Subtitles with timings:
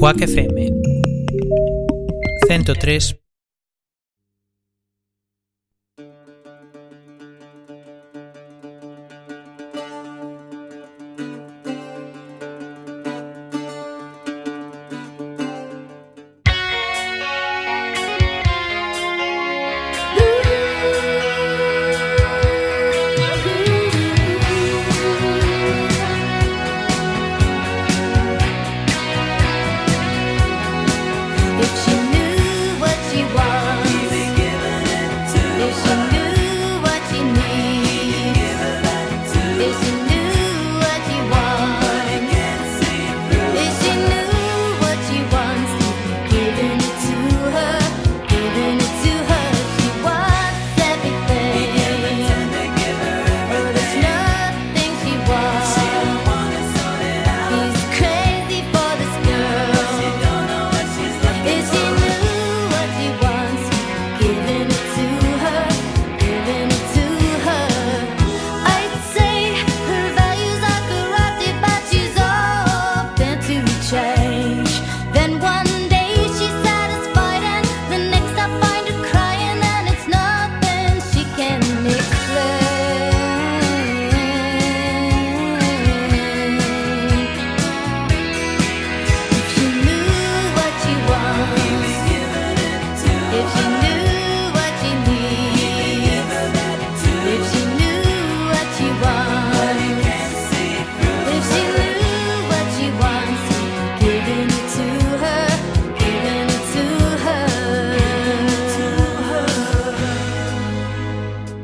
[0.00, 0.56] Quack FM
[2.48, 3.19] 103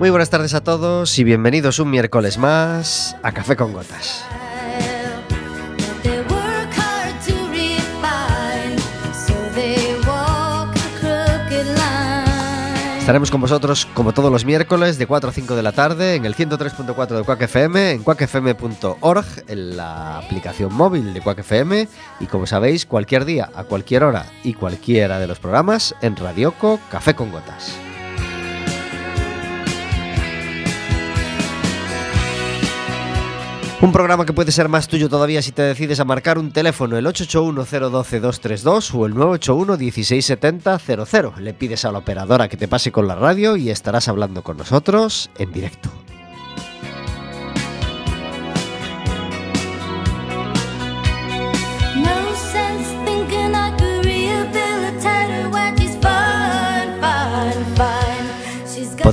[0.06, 4.24] Muy buenas tardes a todos y bienvenidos un miércoles más a Café con Gotas.
[13.00, 16.24] Estaremos con vosotros como todos los miércoles de 4 a 5 de la tarde en
[16.24, 21.88] el 103.4 de Quack FM, en quackfm.org, en la aplicación móvil de Quack FM
[22.20, 26.78] y como sabéis, cualquier día, a cualquier hora y cualquiera de los programas en Radioco
[26.92, 27.76] Café con Gotas.
[33.82, 36.96] Un programa que puede ser más tuyo todavía si te decides a marcar un teléfono,
[36.96, 41.36] el 881-012-232 o el 981-1670-00.
[41.36, 44.56] Le pides a la operadora que te pase con la radio y estarás hablando con
[44.56, 45.90] nosotros en directo.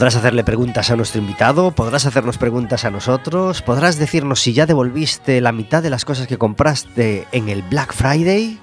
[0.03, 4.65] Podrás hacerle preguntas a nuestro invitado, podrás hacernos preguntas a nosotros, podrás decirnos si ya
[4.65, 8.59] devolviste la mitad de las cosas que compraste en el Black Friday,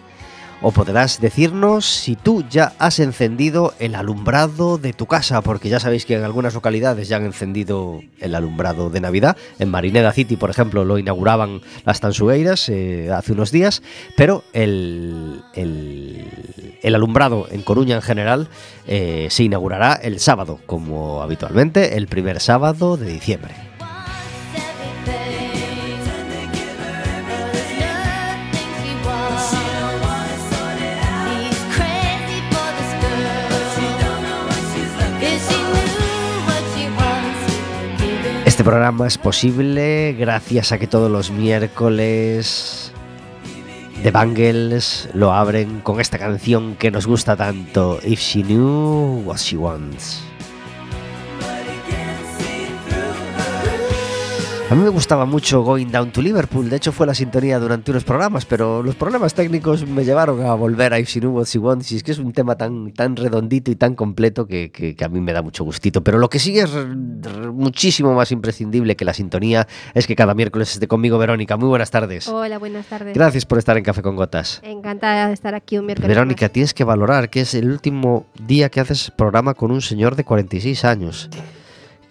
[0.62, 5.80] o podrás decirnos si tú ya has encendido el alumbrado de tu casa, porque ya
[5.80, 9.36] sabéis que en algunas localidades ya han encendido el alumbrado de Navidad.
[9.58, 13.82] En Marineda City, por ejemplo, lo inauguraban las Tansugueiras eh, hace unos días,
[14.16, 16.26] pero el, el-
[16.82, 18.48] el alumbrado en Coruña en general
[18.86, 23.69] eh, se inaugurará el sábado, como habitualmente, el primer sábado de diciembre.
[38.70, 42.92] Programa es posible gracias a que todos los miércoles
[44.04, 49.38] The Bangles lo abren con esta canción que nos gusta tanto, If She Knew What
[49.38, 50.29] She Wants.
[54.70, 57.90] A mí me gustaba mucho Going Down to Liverpool, de hecho fue la sintonía durante
[57.90, 61.46] unos programas, pero los problemas técnicos me llevaron a volver a If She Knew What
[61.46, 64.70] She Wants y es que es un tema tan, tan redondito y tan completo que,
[64.70, 66.04] que- que a mí me da mucho gustito.
[66.04, 66.70] Pero lo que sí es
[67.52, 71.56] muchísimo más imprescindible que la sintonía es que cada miércoles esté conmigo Verónica.
[71.56, 72.28] Muy buenas tardes.
[72.28, 73.12] Hola, buenas tardes.
[73.12, 74.60] Gracias por estar en Café con Gotas.
[74.62, 76.06] Encantada de estar aquí un miércoles.
[76.08, 80.14] Verónica, tienes que valorar que es el último día que haces programa con un señor
[80.14, 81.28] de 46 años.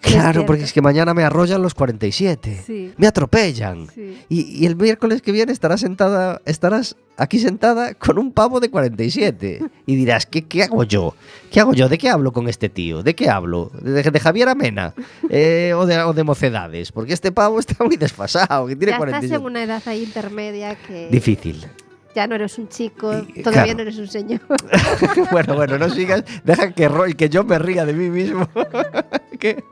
[0.02, 2.50] Claro, porque es que mañana me arrollan los 47.
[2.56, 2.66] más.
[2.66, 3.88] Sí, Me atropellan.
[3.94, 4.18] sí.
[4.30, 8.70] Y, y el miércoles que viene estarás sentada, estarás aquí sentada con un pavo de
[8.70, 9.62] 47.
[9.86, 11.16] Y dirás, ¿qué, qué hago yo?
[11.52, 11.90] ¿Qué hago yo?
[11.90, 13.04] ¿De qué hablo con este tío?
[13.04, 13.72] ¿De qué hablo?
[13.82, 14.94] ¿De, de Javier Amena?
[15.30, 16.92] Eh, o, de, o de mocedades?
[16.94, 19.36] Porque este pavo está muy desfasado, que tiene Ya estás 47.
[19.36, 21.66] en una edad ahí intermedia que Difícil.
[22.16, 23.76] ya no eres un chico, Y- todavía claro.
[23.76, 24.40] no eres un señor.
[25.32, 26.24] bueno, bueno, no sigas.
[26.46, 28.48] Deja que, ro- que yo me ría de mí mismo.
[29.40, 29.64] Que-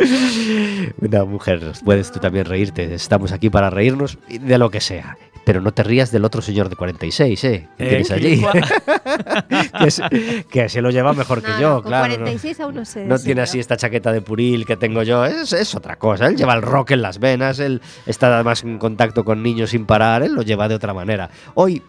[1.00, 2.94] Una mujer, puedes tú también reírte.
[2.94, 5.16] Estamos aquí para reírnos de lo que sea.
[5.44, 7.68] Pero no te rías del otro señor de 46, ¿eh?
[7.76, 8.40] Que Eh, tienes que allí.
[9.80, 12.08] que, se, que se lo lleva mejor que No, yo, no, con claro.
[12.10, 12.14] ¿no?
[12.20, 13.04] 46 aún no sé.
[13.06, 13.42] No sí, tiene ¿no?
[13.44, 16.28] así esta chaqueta de puril que tengo yo, es, es otra cosa.
[16.28, 19.84] Él lleva el rock en las venas, él está además en contacto con niños sin
[19.84, 21.28] parar, él lo lleva de otra manera.
[21.54, 21.82] Hoy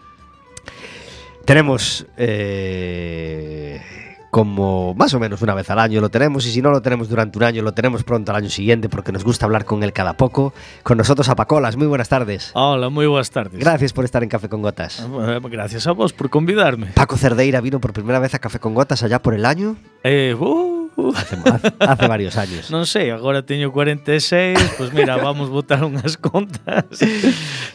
[1.44, 3.80] tenemos eh,
[4.34, 7.08] como más o menos una vez al año lo tenemos y si no lo tenemos
[7.08, 9.92] durante un año lo tenemos pronto al año siguiente porque nos gusta hablar con él
[9.92, 10.52] cada poco.
[10.82, 12.50] Con nosotros a Pacolas, muy buenas tardes.
[12.54, 13.60] Hola, moi boas tardes.
[13.62, 15.06] Gracias por estar en Café con Gotas.
[15.06, 16.88] Eh, Gracias a vos por convidarme.
[16.98, 20.34] Paco Cerdeira vino por primera vez a Café con Gotas allá por el año, Eh,
[20.34, 20.83] uh.
[21.12, 21.36] Hace,
[21.80, 22.70] hace- varios años.
[22.70, 26.86] Non sei, agora teño 46, pois mira, vamos botar unhas contas.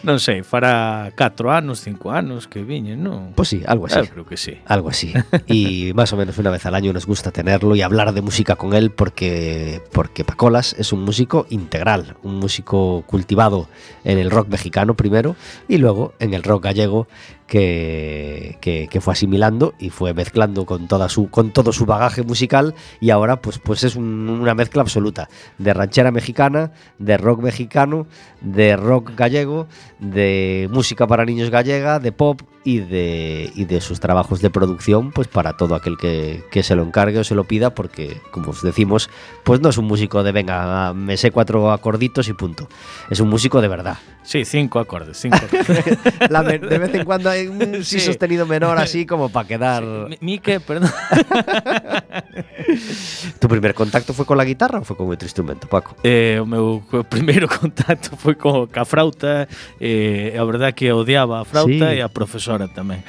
[0.02, 3.36] Non sei, fará 4 anos, 5 anos que viñen, non?
[3.36, 4.00] Pues sí, algo así.
[4.00, 4.58] Eu creo que sí.
[4.66, 5.12] Algo así.
[5.46, 8.56] Y más o menos una vez al año nos gusta tenerlo y hablar de música
[8.56, 13.68] con él porque, porque Pacolas es un músico integral, un músico cultivado
[14.04, 15.36] en el rock mexicano primero
[15.68, 17.08] y luego en el rock gallego
[17.50, 22.24] que, que, que fue asimilando y fue mezclando con, toda su, con todo su bagaje
[22.24, 27.42] musical y ahora pues, pues es un- una mezcla absoluta de ranchera mexicana, de rock
[27.42, 28.08] mexicano,
[28.42, 29.68] de rock gallego,
[30.00, 35.12] de música para niños gallega, de pop y de, y de sus trabajos de producción
[35.12, 38.52] pues para todo aquel que, que se lo encargue o se lo pida porque como
[38.52, 39.10] os decimos
[39.44, 42.68] pues no es un músico de venga me sé cuatro acorditos y punto
[43.10, 45.98] es un músico de verdad Sí, cinco acordes, cinco acordes.
[46.30, 48.06] La de vez en cuando hay un si sí.
[48.06, 49.84] sostenido menor así como para quedar...
[50.10, 50.18] Sí.
[50.22, 50.90] Mique, perdón.
[53.40, 55.96] tu primer contacto foi con la guitarra ou foi con otro instrumento, Paco?
[56.04, 59.48] Eh, o meu primeiro contacto foi con ca frauta,
[59.80, 61.98] eh, a verdad que odiaba a frauta sí.
[61.98, 63.04] e a profesora tamén.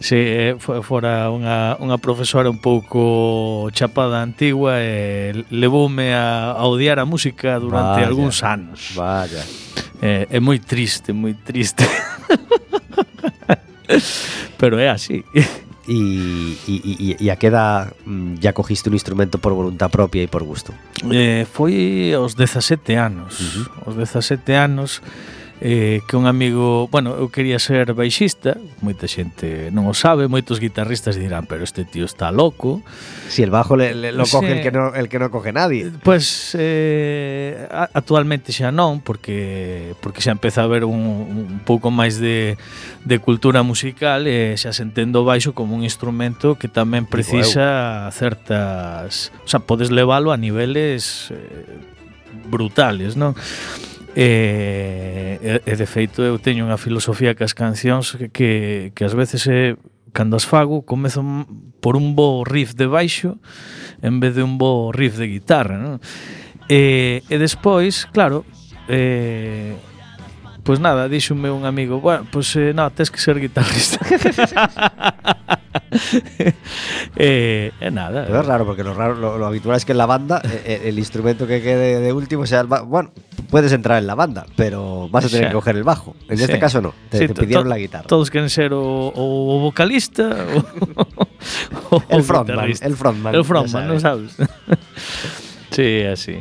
[0.00, 6.64] sí, eh, fora unha, unha profesora un pouco chapada antigua e eh, levoume a, a
[6.66, 8.94] odiar a música durante vaya, algúns anos.
[8.94, 9.44] Vaya.
[10.00, 11.84] Eh, é moi triste, moi triste.
[14.58, 15.24] Pero é así.
[15.86, 20.22] y, y, y- y a qué edad mm, ya cogiste un instrumento por voluntad propia
[20.22, 20.74] y por gusto
[21.12, 23.38] Eh, foi aos 17 anos.
[23.38, 23.62] Ujú.
[23.86, 25.02] Aos 17 anos
[25.60, 30.60] eh, que un amigo, bueno, eu quería ser baixista, moita xente non o sabe, moitos
[30.60, 32.84] guitarristas dirán, pero este tío está loco.
[33.28, 34.52] Si el bajo le, le lo coge sí.
[34.52, 35.88] el que no el que no coge nadie.
[35.88, 41.88] Eh, pues eh, actualmente xa non, porque porque xa empeza a haber un, un pouco
[41.88, 42.60] máis de,
[43.08, 47.08] de cultura musical e eh, xa se entende o baixo como un instrumento que tamén
[47.08, 51.64] precisa certas, o sea, podes leválo a niveles eh,
[52.44, 53.32] brutales, non?
[54.16, 59.44] E, e de feito eu teño unha filosofía que as cancións que, que ás veces
[59.44, 59.76] é
[60.16, 61.20] cando as fago comezo
[61.84, 63.36] por un bo riff de baixo
[64.00, 66.00] en vez de un bo riff de guitarra non?
[66.64, 68.48] E, e despois, claro
[68.88, 69.76] eh,
[70.64, 74.00] pois nada, díxome un amigo bueno, pois eh, no, tens que ser guitarrista
[77.16, 79.98] e, e nada Pero es raro porque lo raro lo, lo habitual es que en
[79.98, 82.86] la banda eh, eh, el instrumento que quede de último sea el bajo.
[82.86, 83.10] Bueno,
[83.50, 85.48] puedes entrar en la banda, pero vas a tener Sí.
[85.48, 86.14] que coger el bajo.
[86.28, 86.44] En Sí.
[86.44, 88.06] este caso no, te, Sí, te to- pidieron la guitarra.
[88.06, 90.30] Todos queren ser o, o vocalista
[90.96, 91.06] o,
[91.96, 94.32] o El frontman, el frontman, El frontman, sabes.
[94.32, 94.50] sabes?
[95.70, 96.40] sí, así.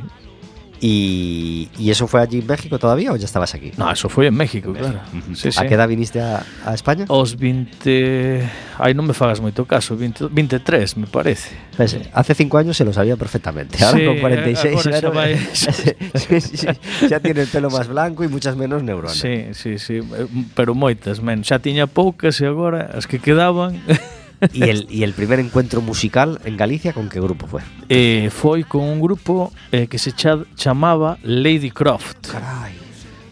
[0.87, 3.71] Y, y, eso fue allí en México todavía o ya estabas aquí?
[3.75, 4.99] No, eso fue en México, en claro.
[5.11, 5.33] México.
[5.33, 5.67] Sí, ¿A sí.
[5.67, 7.05] qué edad viniste a, a, España?
[7.07, 8.47] Os 20...
[8.77, 11.57] Ay, non me fagas moito caso, 20, 23, me parece.
[11.73, 13.81] Pues, hace cinco años se lo sabía perfectamente.
[13.81, 16.67] Ahora sí, con 46 ahora claro, sí, sí,
[17.09, 19.17] ya tiene el pelo más blanco y muchas menos neuronas.
[19.17, 21.41] Sí, sí, sí, eh, pero moitas, men.
[21.41, 23.81] Xa tiña poucas e agora as que quedaban...
[24.53, 27.61] ¿Y el, ¿Y el primer encuentro musical en Galicia con qué grupo fue?
[27.89, 32.27] eh, foi con un grupo eh, que se cha chamaba Lady Croft.
[32.31, 32.73] Caray.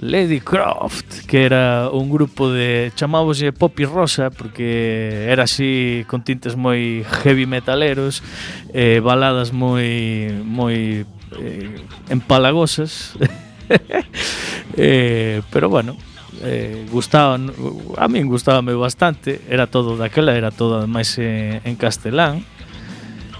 [0.02, 6.24] Lady Croft, que era un grupo de chamáboslle Pop y Rosa porque era así con
[6.24, 8.22] tintes moi heavy metaleros,
[8.76, 11.08] eh, baladas moi moi
[11.40, 11.80] eh,
[12.12, 13.16] empalagosas.
[14.76, 15.96] eh, pero bueno,
[16.42, 17.38] eh, gustaba
[17.98, 22.42] a min gustábame bastante era todo daquela era todo máis eh, en castelán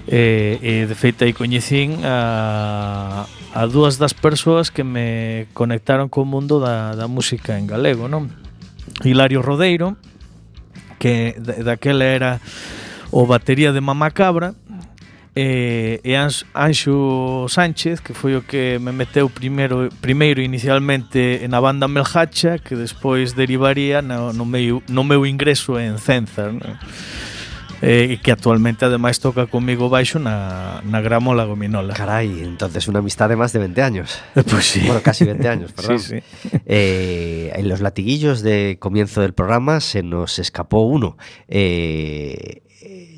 [0.06, 5.48] eh, e, eh, eh, de feito aí coñecín a, a dúas das persoas que me
[5.56, 8.30] conectaron co mundo da, da música en galego non?
[9.02, 9.96] Hilario Rodeiro
[11.00, 12.38] que da, daquela era
[13.10, 14.54] o batería de Mamá Cabra
[15.36, 16.16] Eh, e, e
[16.54, 22.76] Anxo Sánchez, que foi o que me meteu primeiro primeiro inicialmente na banda Melhacha, que
[22.78, 26.78] despois derivaría no, no, meu, no meu ingreso en Cenzar, non?
[27.82, 31.92] eh, que actualmente ademais toca comigo baixo na, na Gramola Gominola.
[31.94, 34.20] Carai, entonces una amistad de más de 20 años.
[34.54, 34.80] Pues sí.
[34.86, 35.98] Bueno, casi 20 años, perdón.
[35.98, 36.48] Sí, sí.
[36.66, 41.16] Eh, en los latiguillos de comienzo del programa se nos escapó uno.
[41.48, 42.62] Eh,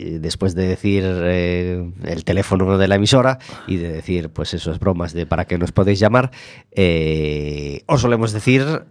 [0.05, 5.13] después de decir eh, el teléfono de la emisora y de decir pues esas bromas
[5.13, 6.31] de para qué nos podéis llamar,
[6.73, 8.85] eh, os solemos decir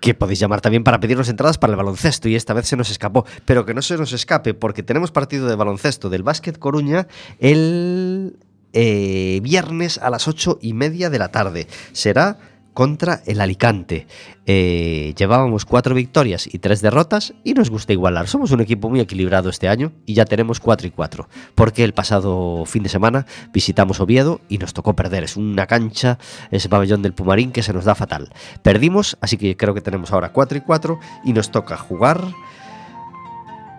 [0.00, 2.90] que podéis llamar también para pedirnos entradas para el baloncesto y esta vez se nos
[2.90, 7.06] escapó, pero que no se nos escape porque tenemos partido de baloncesto del Básquet Coruña
[7.38, 8.38] el
[8.72, 11.66] eh, viernes a las ocho y media de la tarde.
[11.92, 12.38] Será
[12.74, 14.06] contra el Alicante.
[14.46, 18.26] Eh, llevábamos cuatro victorias y tres derrotas y nos gusta igualar.
[18.26, 21.28] Somos un equipo muy equilibrado este año y ya tenemos 4 y 4.
[21.54, 25.24] Porque el pasado fin de semana visitamos Oviedo y nos tocó perder.
[25.24, 26.18] Es una cancha,
[26.50, 28.30] ese pabellón del Pumarín que se nos da fatal.
[28.62, 32.20] Perdimos, así que creo que tenemos ahora 4 y 4 y nos toca jugar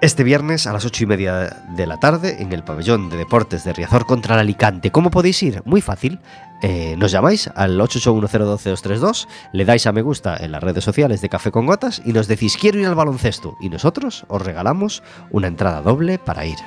[0.01, 3.63] este viernes a las 8 y media de la tarde en el pabellón de deportes
[3.63, 4.91] de Riazor contra el Alicante.
[4.91, 5.61] ¿Cómo podéis ir?
[5.63, 6.19] Muy fácil.
[6.63, 11.29] Eh, nos llamáis al 881012232, le dais a me gusta en las redes sociales de
[11.29, 15.47] Café con Gotas y nos decís quiero ir al baloncesto y nosotros os regalamos una
[15.47, 16.57] entrada doble para ir.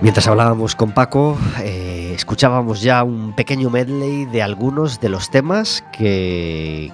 [0.00, 1.87] Mientras hablábamos con Paco, eh,
[2.28, 6.92] escuchábamos ya un pequeño medley de algunos de los temas que,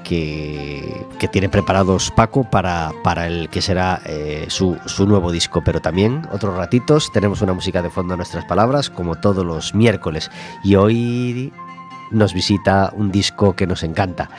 [1.33, 5.61] tiene preparados Paco para, para el que será eh, su, su nuevo disco.
[5.65, 9.75] Pero también, otros ratitos, tenemos una música de fondo a nuestras palabras, como todos los
[9.75, 10.31] miércoles.
[10.63, 11.53] Y hoy
[12.13, 14.31] nos visita un disco que nos encanta.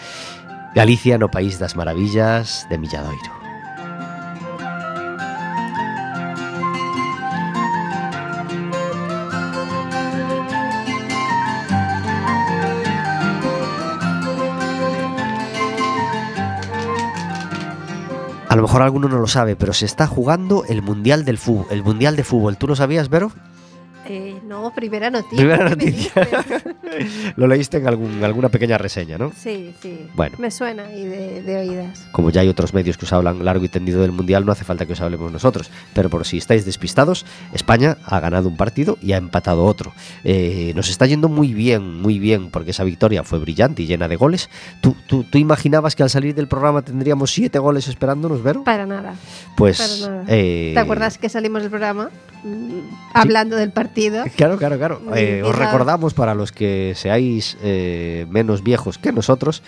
[0.76, 3.35] Galicia no País das Maravillas de Milladoiro.
[18.56, 21.66] A lo mejor alguno no lo sabe, pero se está jugando el Mundial del fútbol,
[21.72, 22.56] el Mundial de Fútbol.
[22.56, 23.34] ¿Tú lo sabías, Vero?
[24.08, 25.38] Eh, no, primera noticia.
[25.38, 26.12] Primera noticia.
[27.36, 29.32] Lo leíste en algún- alguna pequeña reseña, ¿no?
[29.36, 30.08] Sí, sí.
[30.14, 30.36] Bueno.
[30.40, 32.08] Me suena y de, de oídas.
[32.12, 34.64] Como ya hay otros medios que os hablan largo y tendido del Mundial, no hace
[34.64, 35.70] falta que os hablemos nosotros.
[35.94, 39.94] Pero por si estáis despistados, España ha ganado un partido y ha empatado otro.
[40.24, 44.08] Eh, nos está yendo muy bien, muy bien, porque esa victoria fue brillante y llena
[44.08, 44.50] de goles.
[44.82, 48.64] ¿Tú, tú, tú imaginabas que al salir del programa tendríamos siete goles esperándonos, Vero?
[48.64, 49.16] Para nada.
[49.58, 49.78] Pues...
[49.78, 50.26] para nada.
[50.28, 52.10] eh, ¿Te acuerdas que salimos del programa
[52.46, 52.80] mm,
[53.14, 54.24] hablando del partido?
[54.36, 55.02] Claro, claro, claro.
[55.04, 59.64] Muy Eh, os recordamos para los que seáis eh, menos viejos que nosotros,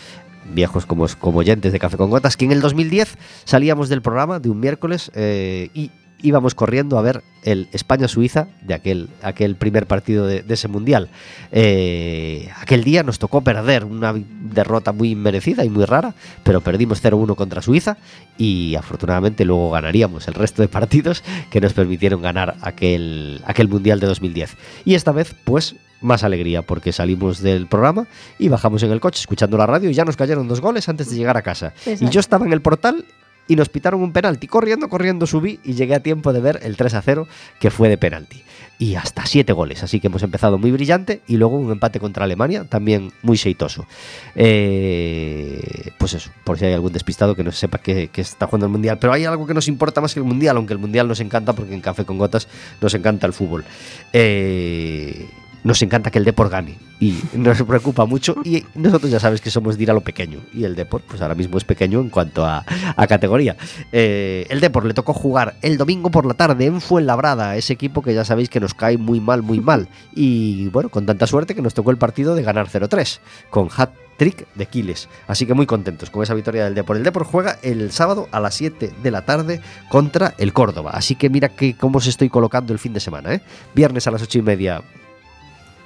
[0.53, 4.39] viejos como, como oyentes de Café con Gotas, que en el 2010 salíamos del programa
[4.39, 9.85] de un miércoles eh, y íbamos corriendo a ver el España-Suiza de aquel, aquel primer
[9.85, 11.09] partido de, de ese mundial.
[11.51, 17.03] Eh, aquel día nos tocó perder una derrota muy merecida y muy rara, pero perdimos
[17.03, 17.97] 0-1 contra Suiza
[18.37, 23.99] y afortunadamente luego ganaríamos el resto de partidos que nos permitieron ganar aquel, aquel mundial
[23.99, 24.57] de 2010.
[24.85, 28.07] Y esta vez, pues, más alegría porque salimos del programa
[28.37, 31.09] y bajamos en el coche escuchando la radio y ya nos cayeron dos goles antes
[31.09, 31.73] de llegar a casa.
[31.85, 33.05] Y yo estaba en el portal
[33.47, 34.47] y nos pitaron un penalti.
[34.47, 37.27] Corriendo, corriendo subí y llegué a tiempo de ver el 3 a 0
[37.59, 38.43] que fue de penalti.
[38.79, 42.25] Y hasta siete goles, así que hemos empezado muy brillante y luego un empate contra
[42.25, 43.87] Alemania también muy seitoso.
[44.35, 48.67] Eh, pues eso, por si hay algún despistado que no sepa que, que está jugando
[48.67, 48.99] el Mundial.
[48.99, 51.53] Pero hay algo que nos importa más que el Mundial, aunque el Mundial nos encanta
[51.53, 52.47] porque en Café con Gotas
[52.79, 53.65] nos encanta el fútbol.
[54.13, 55.27] Eh,
[55.67, 59.51] nos encanta que el Depor gane y nos preocupa mucho y nosotros ya sabes que
[59.51, 62.09] somos de ir a lo pequeño y el Depor pues ahora mismo es pequeño en
[62.09, 62.63] cuanto a,
[63.09, 63.57] categoría.
[63.91, 68.01] Eh, el Depor le tocó jugar el domingo por la tarde en Fuenlabrada, ese equipo
[68.01, 71.53] que ya sabéis que nos cae muy mal, muy mal y bueno, con tanta suerte
[71.53, 73.19] que nos tocó el partido de ganar 0-3
[73.49, 75.09] con hat trick de Quiles.
[75.27, 76.95] Así que muy contentos con esa victoria del Depor.
[76.95, 79.59] El Depor juega el sábado a las 7 de la tarde
[79.89, 80.91] contra el Córdoba.
[80.93, 83.33] Así que mira que cómo se estoy colocando el fin de semana.
[83.33, 83.41] ¿eh?
[83.75, 84.81] Viernes a las 8 y media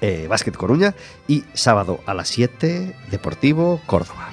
[0.02, 0.94] eh, Básquet Coruña
[1.28, 4.30] y sábado a las 7 Deportivo Córdoba.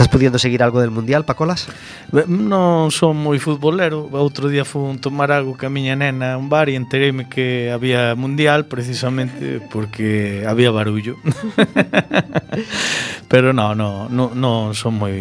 [0.00, 1.68] ¿Estás pudiendo seguir algo del Mundial, Pacolas?
[2.10, 6.72] Non son moi futbolero Outro día fun tomar algo ca miña nena a un bar
[6.72, 11.20] E entereime que había mundial Precisamente porque había barullo
[13.30, 15.14] Pero no, no, no, non son moi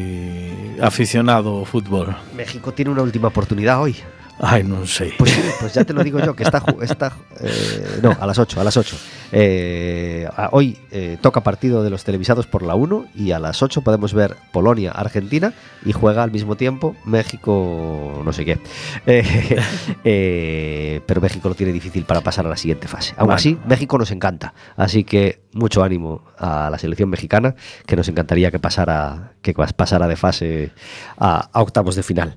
[0.79, 3.99] aficionado ao fútbol México tiene una última oportunidad hoy.
[4.39, 6.63] Ai, non sei Pues pues ya te lo digo yo, que está...
[6.81, 8.95] está eh, no, a las 8, a las 8.
[9.31, 13.81] Eh, hoy eh, toca partido de los televisados por la 1 y a las 8
[13.81, 15.53] podemos ver Polonia-Argentina
[15.85, 18.59] y juega al mismo tiempo México no sé qué.
[21.05, 23.13] Pero México lo tiene difícil para pasar a la siguiente fase.
[23.17, 23.35] Aún Bueno.
[23.35, 24.53] así, México nos encanta.
[24.77, 27.55] Así que mucho ánimo a la selección mexicana,
[27.85, 30.71] que nos encantaría que pasara, que pasara de fase
[31.17, 32.35] a, octavos de final.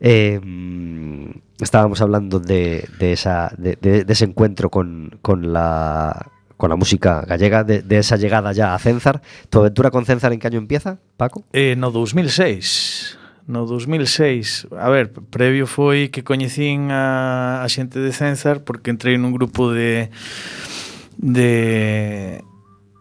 [0.00, 1.30] Mm,
[1.60, 6.30] estábamos hablando de, esa, de, ese encuentro con, con la
[6.60, 9.22] con la música gallega, de, esa llegada ya a Cenzar.
[9.48, 11.42] ¿Tu aventura con Cenzar en qué año empieza, Paco?
[11.52, 18.62] Eh, no 2006 No 2006 A ver, previo foi que coñecín a, a de Censar
[18.62, 20.12] Porque entrei nun grupo de
[21.16, 22.44] De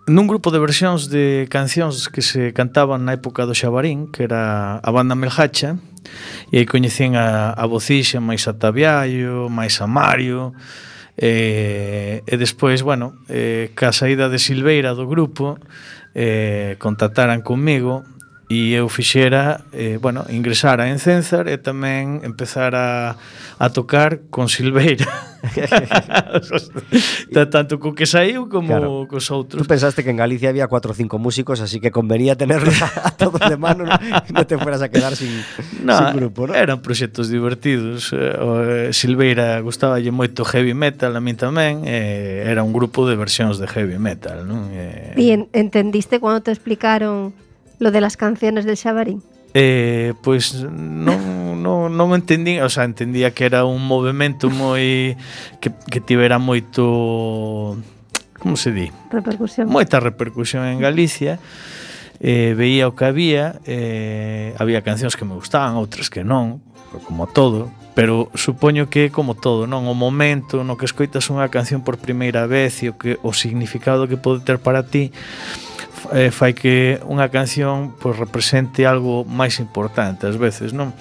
[0.09, 4.81] Nun grupo de versións de cancións que se cantaban na época do Xabarín, que era
[4.81, 5.77] a banda Melhacha,
[6.49, 10.57] e aí coñecín a, a Bocixa, máis a Tabiallo, máis a Mario,
[11.13, 15.61] e, e despois, bueno, eh, ca saída de Silveira do grupo,
[16.17, 18.01] eh, contactaran comigo
[18.49, 23.13] e eu fixera, eh, bueno, ingresara en Cenzar e tamén empezar a
[23.59, 25.05] a tocar con Silveira.
[27.51, 29.07] tanto co que saiu como claro.
[29.07, 29.61] cos outros.
[29.61, 33.11] Tú pensaste que en Galicia había cuatro ou cinco músicos, así que convenía tenerlos a
[33.19, 33.99] todos de mano, no,
[34.33, 35.43] no te fueras a quedar sin,
[35.83, 36.55] no, sin grupo, ¿no?
[36.55, 38.15] Eran proxectos divertidos.
[38.15, 43.19] Eh, eh Silveira gustaba moito heavy metal, a mí tamén, eh, era un grupo de
[43.19, 44.71] versións de heavy metal, non?
[44.71, 47.35] Eh, e entendiste cando te explicaron
[47.79, 49.23] Lo de las canciones del Xabarín.
[49.53, 55.17] Eh, pois non, non, non entendín, o sea, entendía que era un movimento moi
[55.57, 57.73] que, que tivera moito
[58.37, 58.93] como se di?
[59.09, 59.65] Repercusión.
[59.67, 61.39] Moita repercusión en Galicia.
[62.21, 66.59] Eh, veía o que había, eh, había cancións que me gustaban, outras que non,
[67.07, 71.81] como todo, pero supoño que como todo, non o momento no que escoitas unha canción
[71.81, 75.15] por primeira vez e o que o significado que pode ter para ti
[76.13, 80.95] eh, fai que unha canción pois, represente algo máis importante ás veces, non?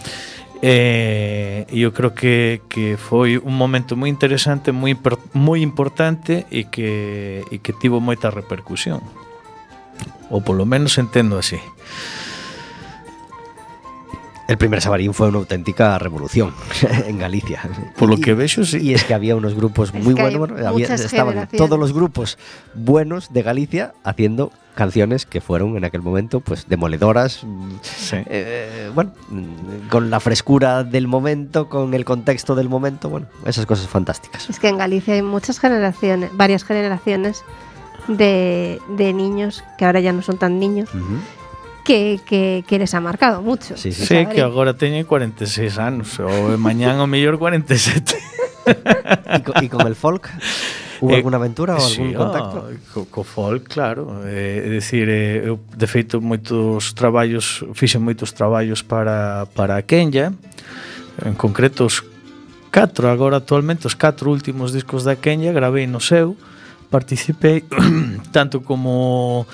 [0.61, 4.99] Eh, e eh, eu creo que, que foi un momento moi interesante, moi,
[5.35, 8.99] moi importante e que, e que tivo moita repercusión.
[10.29, 11.63] Ou polo menos entendo así.
[14.49, 16.53] El primer Sabarín fue una auténtica revolución
[17.07, 17.61] en Galicia.
[17.97, 18.79] Por lo Y- que vexo, sí.
[18.79, 20.51] Y es que había unos grupos Es muy que buenos.
[20.67, 22.39] había- estaban todos los grupos
[22.75, 27.43] buenos de Galicia haciendo canciones que fueron en aquel momento pues demoledoras.
[27.45, 28.17] mm, Sí.
[28.27, 33.67] eh, bueno, mm, con la frescura del momento, con el contexto del momento, bueno, esas
[33.67, 34.49] cosas fantásticas.
[34.49, 37.45] Es que en Galicia hay muchas generaciones, varias generaciones
[38.07, 41.19] de, de niños, que ahora ya no son tan niños, Ujú.
[41.89, 43.75] que, que, que les ha marcado mucho.
[43.79, 44.05] Sí, sí.
[44.05, 48.13] sí que agora teñen 46 anos, ou mañán o mellor 47.
[48.69, 50.29] e, e con el folk?
[51.01, 52.69] Hubo eh, alguna aventura ou algún sí, contacto?
[52.69, 54.21] Oh, co, co folk, claro.
[54.29, 60.37] Eh, é dicir, eh, eu de feito moitos traballos, fixen moitos traballos para para Kenya,
[61.25, 62.05] en concreto os
[62.69, 66.37] catro agora actualmente os catro últimos discos da Kenya gravei no seu,
[66.93, 67.65] participei
[68.37, 69.49] tanto como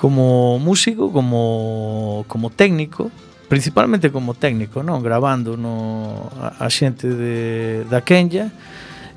[0.00, 3.10] como músico, como, como técnico,
[3.48, 8.54] principalmente como técnico, non gravando no, a, a xente de, da Kenya,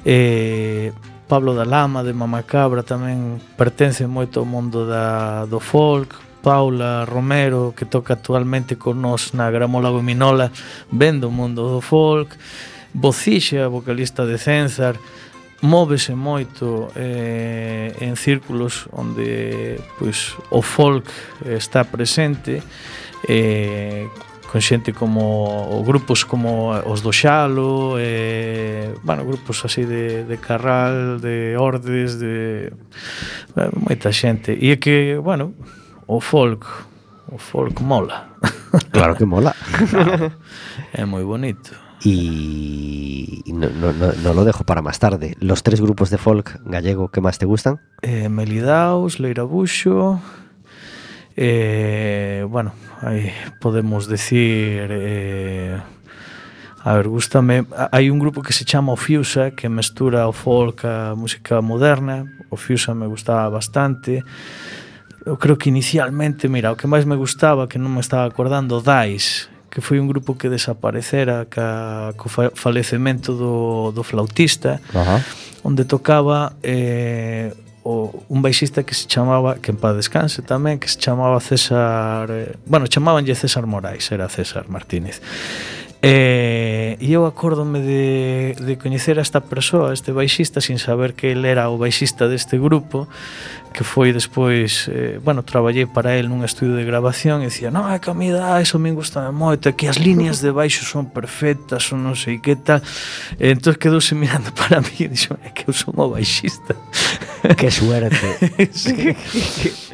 [0.01, 0.89] eh,
[1.29, 7.77] Pablo da Lama, de Mamacabra, tamén pertence moito ao mundo da, do folk, Paula Romero,
[7.77, 10.49] que toca actualmente con nos na Gramola Gominola,
[10.89, 12.33] vendo o mundo do folk,
[12.91, 14.97] Bocixa, vocalista de Censar,
[15.61, 21.05] móvese moito eh, en círculos onde pois, o folk
[21.45, 22.61] está presente
[23.27, 24.09] eh,
[24.51, 31.21] con xente como grupos como os do Xalo, eh, bueno, grupos así de, de Carral,
[31.21, 32.67] de Ordes, de
[33.55, 34.51] eh, moita xente.
[34.51, 35.55] E é que, bueno,
[36.03, 36.67] o folk,
[37.31, 38.35] o folk mola.
[38.91, 39.55] Claro que mola.
[39.87, 40.35] claro.
[40.91, 41.71] É moi bonito
[42.03, 45.35] y no, no, no, no, lo dejo para más tarde.
[45.39, 47.79] ¿Los tres grupos de folk gallego que más te gustan?
[48.01, 50.21] Eh, Melidaus, Leirabuxo...
[51.37, 54.87] Eh, bueno, aí podemos decir...
[54.89, 55.79] Eh,
[56.83, 57.65] a ver, gustame...
[57.91, 62.25] Hai un grupo que se chama o Fiusa, que mestura o folk a música moderna.
[62.49, 64.25] O Fiusa me gustaba bastante.
[65.23, 68.81] Eu creo que inicialmente, mira, o que máis me gustaba, que non me estaba acordando,
[68.81, 75.23] Dais que foi un grupo que desaparecera ca, co falecemento do, do flautista Ajá.
[75.63, 80.91] onde tocaba eh, o, un baixista que se chamaba que en paz descanse tamén que
[80.91, 85.23] se chamaba César eh, bueno, chamabanlle César Morais era César Martínez
[86.01, 91.29] E, e eu acórdome de, de coñecer a esta persoa, este baixista, sin saber que
[91.29, 93.05] ele era o baixista deste grupo,
[93.69, 97.85] que foi despois, eh, bueno, traballei para el nun estudio de grabación e dicía, non,
[97.85, 101.13] é que a mí dá, eso me gusta moito, que as líneas de baixo son
[101.13, 102.81] perfectas, son non sei que tal.
[103.37, 106.73] E, entón quedouse mirando para mí e dixo, é que eu son o baixista.
[107.53, 108.41] Que suerte.
[108.73, 109.13] sí.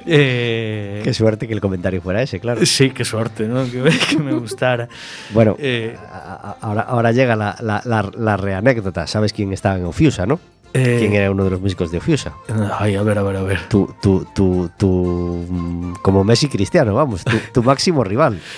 [0.10, 2.66] Eh, Qué suerte que el comentario fuera ese, claro.
[2.66, 3.66] Sí, qué suerte, ¿no?
[3.66, 4.88] Que, que me gustara.
[5.34, 9.06] Bueno, Eh, a- a- ahora, ahora llega la, la, la, la reanécdota.
[9.08, 10.40] ¿Sabes quién estaba en Ofiusa, no?
[10.74, 12.34] eh, ¿Quién era uno de los músicos de Ofiusa?
[12.80, 13.60] Ay, a ver, a ver, a ver.
[13.68, 18.40] Tu, tu, tu, tu, mm, como Messi Cristiano, vamos, tu, tu máximo rival.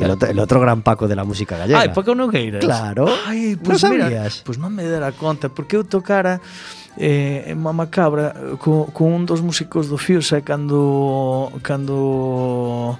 [0.00, 1.78] El otro, el otro gran Paco de la música gallega.
[1.78, 2.64] Ai, Paco Nogueiras.
[2.64, 3.06] Claro.
[3.28, 4.42] Ai, Non pois mira, sabías?
[4.42, 6.42] pois non me dera conta, porque eu tocara
[6.98, 12.98] eh, Mama Cabra co, co un dos músicos do Fiusa eh, cando cando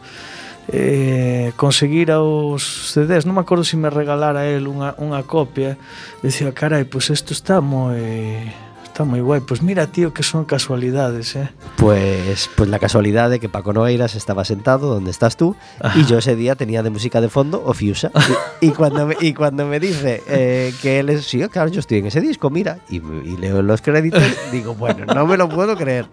[0.69, 5.79] eh, conseguira os CDs non me acordo se me regalara el unha, unha copia
[6.25, 8.51] decía, carai, pois pues isto está moi
[8.95, 9.43] está moi guai.
[9.43, 11.51] Pois mira, tío, que son casualidades, eh.
[11.77, 15.57] Pues, pues la casualidad de que Paco Nogueiras estaba sentado donde estás tú
[15.97, 18.13] y yo ese día tenía de música de fondo Ofiusa.
[18.61, 21.81] Y, y cuando, me, y cuando me dice eh, que él es, sí, claro, yo
[21.81, 25.49] estoy en ese disco, mira, y, y leo los créditos, digo, bueno, no me lo
[25.49, 26.07] puedo creer.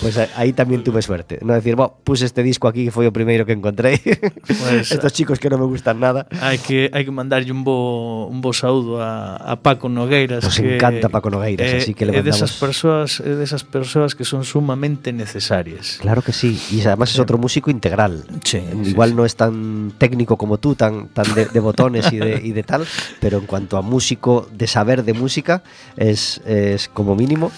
[0.00, 1.40] Pues ahí también tuve suerte.
[1.42, 4.00] No decir, bueno, puse este disco aquí que fue el primero que encontré.
[4.46, 6.28] Pues, Estos chicos que no me gustan nada.
[6.40, 10.56] Hai que hai que mandarlle un bo un bo saúdo a, a Paco Nogueiras Nos
[10.56, 14.44] que encanta Paco Nogueiras, é- así que le mandamos- persoas, é desas persoas que son
[14.44, 15.98] sumamente necesarias.
[16.00, 18.24] Claro que sí, y además es otro músico integral.
[18.44, 19.14] Sí, Igual sí.
[19.16, 22.62] no es tan técnico como tú, tan, tan de, de botones y de, y de
[22.62, 22.86] tal,
[23.20, 25.62] pero en cuanto a músico, de saber de música,
[25.96, 27.50] es, es como mínimo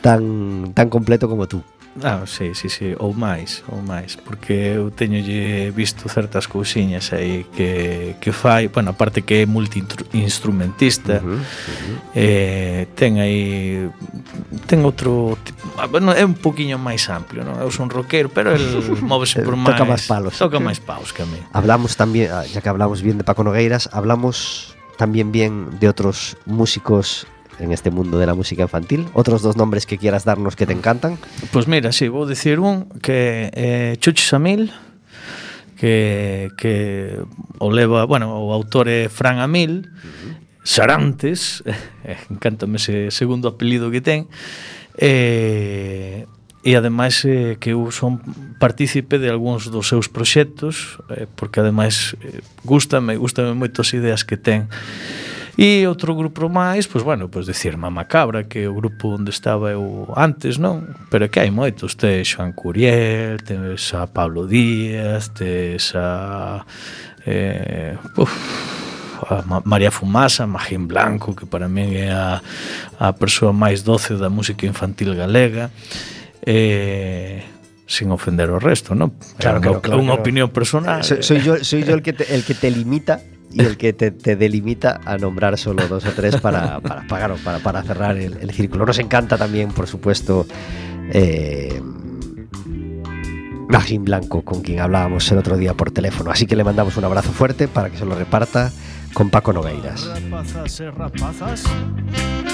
[0.00, 1.62] tan, tan completo como tú.
[1.98, 7.42] Ah, sí, sí, sí, ou máis, ou máis, porque eu teñolle visto certas cousiñas aí
[7.50, 11.96] que, que fai, bueno, aparte que é multiinstrumentista, uh -huh, uh -huh.
[12.14, 13.90] Eh, ten aí,
[14.70, 15.34] ten outro,
[15.82, 17.58] ah, bueno, é un poquinho máis amplio, non?
[17.58, 18.62] Eu son roqueiro, pero el
[19.02, 19.74] móvese por máis...
[19.74, 20.38] toca máis palos.
[20.38, 21.42] Toca máis paus que a mí.
[21.50, 26.38] Hablamos también, ah, ya que hablamos bien de Paco Nogueiras, hablamos también bien de otros
[26.46, 27.26] músicos
[27.60, 29.06] en este mundo de la música infantil?
[29.14, 31.20] Outros dos nombres que quieras darnos que te encantan?
[31.52, 34.72] Pois pues mira, si, sí, vou dicir un que eh, Chuchi Samil
[35.80, 37.16] que, que
[37.58, 40.32] o leva, bueno, o autor é Fran Amil, uh -huh.
[40.60, 41.64] Sarantes,
[42.04, 44.28] eh, encántame ese segundo apelido que ten,
[45.00, 46.28] eh,
[46.60, 48.20] e ademais eh, que eu son
[48.60, 54.20] partícipe de algúns dos seus proxectos, eh, porque ademais eh, gustame, gustame moito as ideas
[54.20, 54.68] que ten.
[54.68, 55.29] Uh
[55.60, 59.28] E outro grupo máis, pois bueno, pois decir Mama Cabra, que é o grupo onde
[59.28, 60.88] estaba eu antes, non?
[61.12, 66.64] Pero que hai moitos, tes Joan Curiel, tes a Pablo Díaz, tes a...
[67.28, 68.32] Eh, uf,
[69.28, 72.40] a María Fumasa, Magín Blanco, que para min é a,
[72.96, 75.68] a persoa máis doce da música infantil galega.
[76.40, 77.44] Eh,
[77.84, 79.12] sin ofender o resto, ¿no?
[79.36, 81.04] Claro, claro, no, claro una opinión personal.
[81.04, 83.20] Soy, soy, yo, soy yo el que te, el que te limita
[83.52, 87.82] y el que te, delimita a nombrar solo dos o tres para, para, para, para,
[87.82, 88.86] cerrar el, círculo.
[88.86, 90.46] Nos encanta también, por supuesto,
[91.12, 91.80] eh,
[93.68, 96.30] Magín Blanco, con quien hablábamos el otro día por teléfono.
[96.30, 98.70] Así que le mandamos un abrazo fuerte para que se lo reparta
[99.12, 100.08] con Paco Nogueiras.
[100.80, 101.64] E rapazas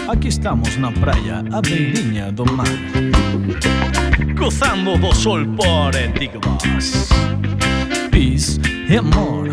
[0.08, 2.66] Aquí estamos na praia A beiriña do mar
[5.00, 5.44] do sol
[8.96, 9.50] amor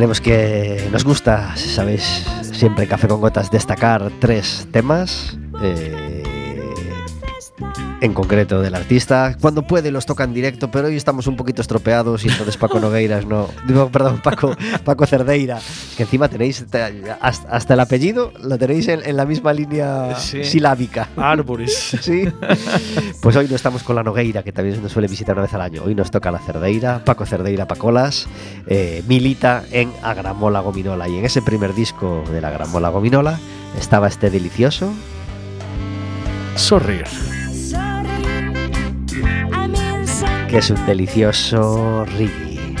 [0.00, 5.36] Tenemos que, nos gusta, sabéis, siempre Café con Gotas destacar tres temas.
[5.62, 6.09] eh,
[8.00, 9.36] en concreto del artista.
[9.40, 12.80] Cuando puede los toca en directo, pero hoy estamos un poquito estropeados y entonces Paco
[12.80, 13.48] Nogueiras no.
[13.66, 15.58] Digo, perdón, Paco, Paco Cerdeira,
[15.96, 16.82] que encima tenéis te-
[17.20, 20.44] hasta, hasta el apellido, lo tenéis en, en la misma línea Sí.
[20.44, 21.08] silábica.
[21.16, 22.24] Árboles Sí.
[23.20, 25.60] Pues hoy no estamos con la Nogueira, que también nos suele visitar una vez al
[25.60, 25.82] año.
[25.84, 28.26] Hoy nos toca la Cerdeira, Paco Cerdeira Pacolas,
[28.66, 31.08] eh, milita en Agramola Gominola.
[31.08, 33.38] Y en ese primer disco de la Agramola Gominola
[33.78, 34.92] estaba este delicioso.
[36.56, 37.04] Sorrir
[40.50, 42.74] que es un delicioso reggae.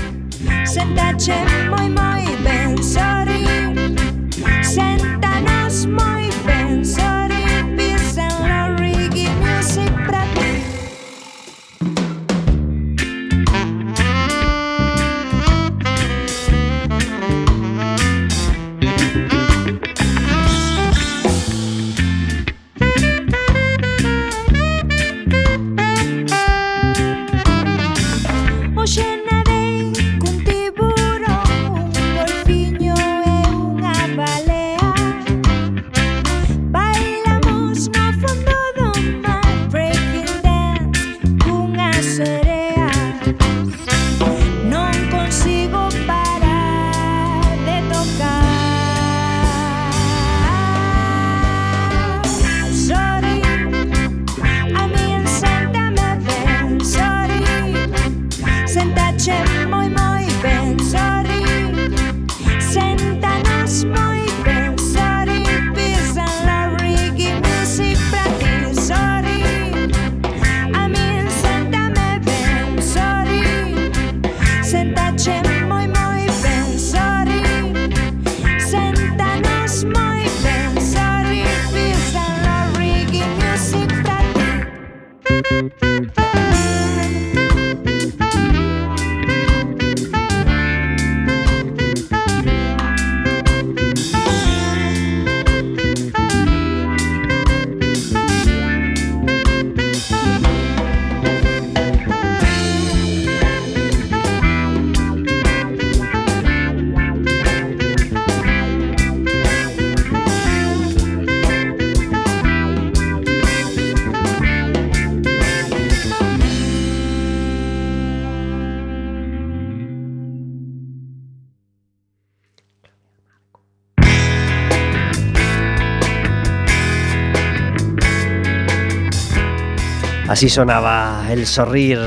[130.40, 131.98] Así sonaba el sorrir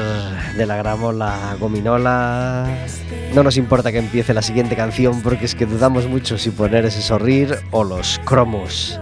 [0.57, 2.67] de la gramola gominola.
[3.35, 6.83] No nos importa que empiece la siguiente canción porque es que dudamos mucho si poner
[6.83, 8.99] ese sorrir o los cromos,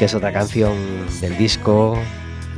[0.00, 0.72] que es otra canción
[1.20, 1.96] del disco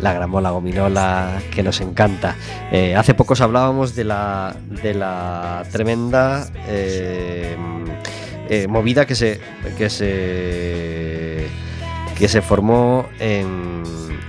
[0.01, 2.37] La gramola gominola que nos encanta.
[2.73, 7.55] Eh, hace pocos hablábamos de la, de la tremenda eh,
[8.49, 9.41] eh, movida que se,
[9.77, 11.47] que se,
[12.19, 13.76] que se formó en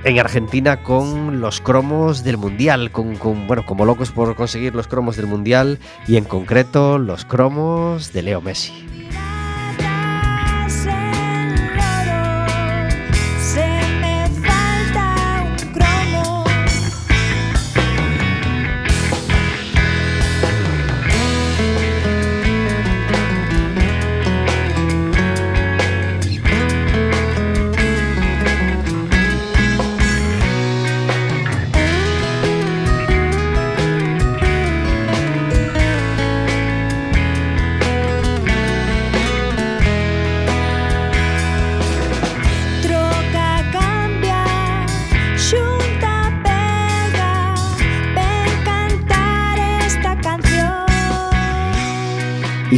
[0.03, 4.87] en Argentina con los cromos del Mundial, con, con, bueno, como locos por conseguir los
[4.87, 8.96] cromos del Mundial y en concreto los cromos de Leo Messi.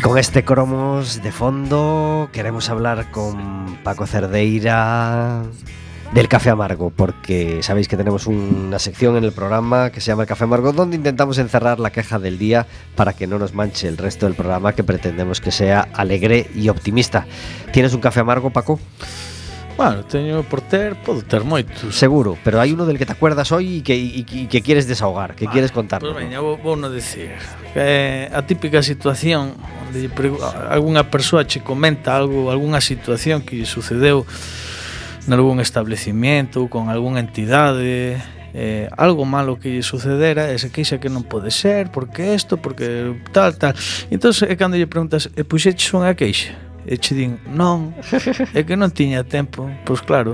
[0.09, 5.43] Con este cromos de fondo queremos hablar con Paco Cerdeira
[6.15, 10.23] del Café Amargo, porque sabéis que tenemos una sección en el programa que se llama
[10.23, 13.87] El Café Amargo, donde intentamos encerrar la queja del día para que no nos manche
[13.87, 17.27] el resto del programa que pretendemos que sea alegre y optimista.
[17.71, 18.79] ¿Tienes un café amargo, Paco?
[19.79, 21.95] Bueno, teño por ter, podo ter moitos.
[21.95, 24.91] Seguro, pero hai uno del que te acuerdas hoy e que, y, y que quieres
[24.91, 26.03] desahogar, que ah, quieres contar.
[26.03, 27.31] Pois pues veña, vou, vou no decir.
[27.79, 29.55] Eh, a típica situación
[29.87, 30.11] onde
[30.67, 34.27] algunha persoa che comenta algo, algunha situación que sucedeu
[35.31, 38.19] nalgún establecimiento, con algunha entidade,
[38.51, 42.59] eh, algo malo que lle sucedera e se queixa que non pode ser, porque isto,
[42.59, 43.71] porque tal, tal.
[44.11, 46.67] Entón, é cando lle preguntas, e puxeches unha queixa?
[46.89, 47.93] E che din, non,
[48.57, 49.69] é que non tiña tempo.
[49.85, 50.33] Pois claro,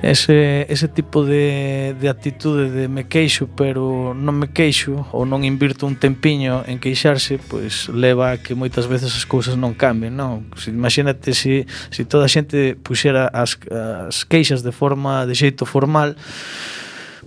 [0.00, 5.44] ese, ese tipo de, de actitude de me queixo, pero non me queixo, ou non
[5.44, 10.16] invirto un tempiño en queixarse, pois leva a que moitas veces as cousas non cambien,
[10.16, 10.48] non?
[10.56, 15.68] Se, imagínate se, se toda a xente puxera as, as queixas de forma de xeito
[15.68, 16.16] formal,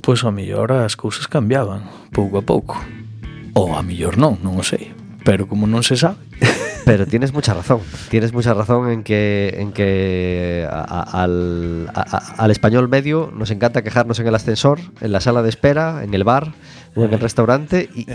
[0.01, 2.73] pois ao mellor as cousas cambiaban, pouco a pouco.
[3.53, 4.97] Ou a mellor non, non o sei.
[5.21, 6.17] Pero como non se sabe...
[6.88, 7.82] Pero tienes mucha razón.
[8.10, 11.91] Tienes mucha razón en que, en que a- al,
[12.38, 16.13] al español medio nos encanta quejarnos en el ascensor, en la sala de espera, en
[16.13, 16.54] el bar
[16.95, 18.06] o en el restaurante y,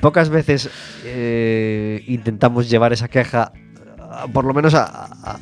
[0.00, 0.68] pocas veces
[1.04, 3.52] eh, intentamos llevar esa queja
[3.98, 5.38] ah, por lo menos a-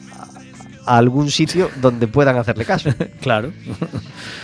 [0.88, 2.88] a algún sitio donde puedan hacerle caso.
[3.20, 3.52] claro.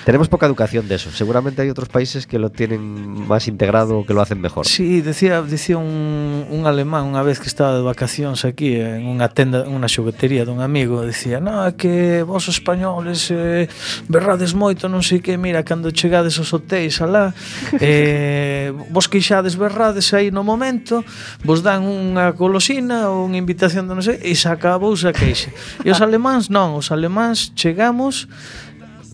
[0.04, 1.10] Tenemos poca educación de eso.
[1.10, 2.82] Seguramente hay otros países que lo tienen
[3.26, 4.66] más integrado o que lo hacen mejor.
[4.66, 9.30] Sí, decía, decía un, un alemán unha vez que estaba de vacacións aquí en unha
[9.30, 13.70] tenda, unha xoguetería dun amigo, decía, "No, que vos españoles eh,
[14.10, 17.30] berrades moito, non sei que, mira, cando chegades aos hotéis alá,
[17.80, 21.00] eh, vos queixades berrades aí no momento,
[21.46, 25.54] vos dan unha golosina ou unha invitación de non sei, e se acabou a queixa."
[25.86, 28.26] E os alemáns alemáns non, os alemáns chegamos,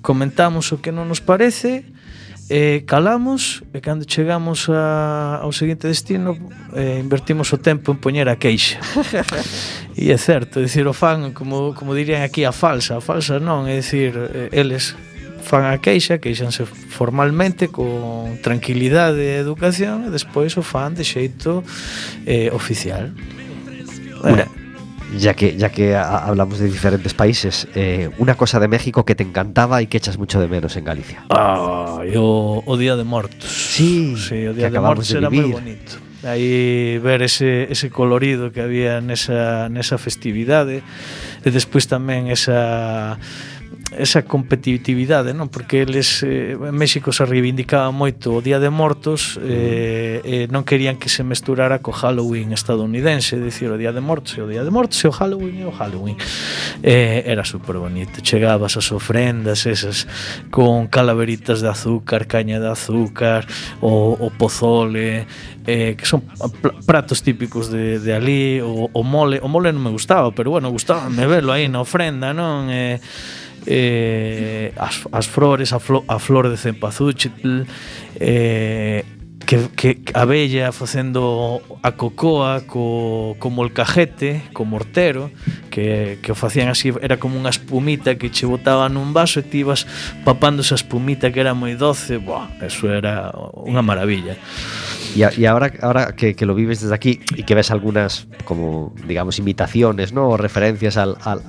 [0.01, 1.85] comentamos o que non nos parece,
[2.49, 6.33] eh, calamos e cando chegamos a, ao seguinte destino
[6.73, 8.81] eh, invertimos o tempo en poñer a queixa.
[10.01, 13.37] E é certo, é dicir, o fan como, como dirían aquí a falsa a falsa
[13.37, 14.97] non, é dicir, eh, eles
[15.45, 21.61] fan a queixa, queixanse formalmente con tranquilidade e educación e despois o fan de xeito
[22.25, 23.13] eh, oficial.
[24.25, 24.49] Una,
[25.17, 29.23] ya que, ya que hablamos de diferentes países, eh, una cosa de México que te
[29.23, 31.25] encantaba y que echas mucho de menos en Galicia.
[31.31, 33.51] Ah, yo o Día de Mortos.
[33.51, 35.93] Sí, sí o Día que de Mortos de era muy bonito.
[36.23, 40.85] Aí ver ese, ese colorido que había nesa, nesa festividade
[41.41, 43.17] e despois tamén esa
[43.97, 45.51] esa competitividade, non?
[45.51, 50.63] Porque eles eh, en México se reivindicaba moito o Día de Mortos, eh, eh non
[50.63, 54.63] querían que se mesturara co Halloween estadounidense, dicir o Día de Mortos e o Día
[54.63, 56.15] de Mortos e o Halloween e o Halloween.
[56.87, 60.07] Eh, era super bonito, chegabas as ofrendas esas
[60.55, 63.47] con calaveritas de azúcar, caña de azúcar,
[63.83, 65.27] o, o pozole,
[65.67, 66.23] eh, que son
[66.87, 70.71] pratos típicos de, de ali, o, o mole, o mole non me gustaba, pero bueno,
[70.71, 72.71] gustaba me velo aí na ofrenda, non?
[72.71, 73.03] Eh,
[73.67, 77.63] eh, as, as flores, a, flo, a flor de cempazúchitl,
[78.19, 79.05] eh,
[79.51, 85.35] que, que a bella facendo a cocoa co, co molcajete, co mortero,
[85.75, 89.67] que, que facían así, era como unha espumita que che botaba nun vaso e ti
[89.67, 89.91] ibas
[90.23, 93.35] papando esa espumita que era moi doce, Buah, eso era
[93.67, 94.39] unha maravilla.
[95.19, 98.31] Y, a- y ahora, ahora que, que lo vives desde aquí y que ves algunas,
[98.47, 100.31] como digamos, imitaciones, ¿no?
[100.31, 101.43] O referencias al, al,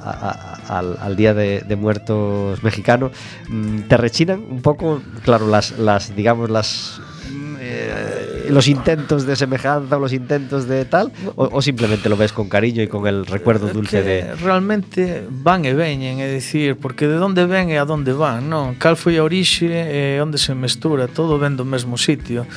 [0.65, 3.11] al- al Día de, de Muertos mexicano,
[3.49, 6.97] mm, ¿te rechinan un poco, claro, las, las digamos, las...
[7.61, 11.11] eh, los intentos de semejanza o los intentos de tal?
[11.35, 14.33] O, o, simplemente lo ves con cariño y con el recuerdo dulce de...?
[14.41, 18.73] Realmente van e veñen, é dicir, porque de onde ven e a onde van, non?
[18.81, 22.49] Cal foi a orixe e onde se mestura, todo ven do mesmo sitio.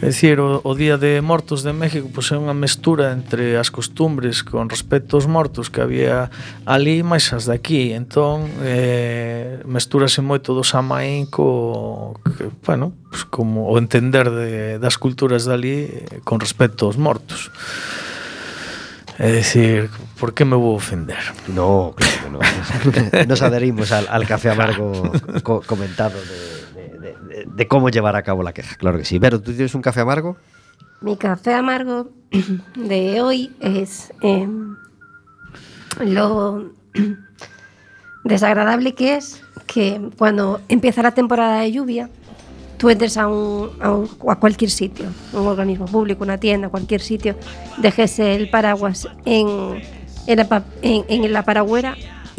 [0.00, 3.66] É dicir, o, o Día de Mortos de México pois, é unha mestura entre as
[3.66, 6.30] costumbres con respecto aos mortos que había
[6.62, 7.90] ali máis as daqui.
[7.90, 15.02] Entón, eh, mestúrase moito do Samaín co, que, bueno, pois, como o entender de, das
[15.02, 17.50] culturas dali eh, con respecto aos mortos.
[19.18, 21.18] É dicir, por que me vou ofender?
[21.50, 22.42] No, claro que non.
[23.26, 24.94] Nos adherimos al, al café amargo
[25.42, 26.57] co, comentado de
[27.46, 28.76] de- cómo llevar a cabo la queja.
[28.76, 29.18] Claro que sí.
[29.20, 30.36] Pero, ¿tú tienes un café amargo?
[31.00, 32.10] Mi café amargo
[32.76, 34.76] de hoy es em,
[36.00, 36.72] lo
[38.24, 42.08] desagradable que es que cuando empieza la temporada de lluvia,
[42.78, 47.36] tú entres a, un, a, cualquier sitio, un organismo público, una tienda, cualquier sitio,
[47.78, 49.80] dejes el paraguas en,
[50.26, 51.04] en, la, en-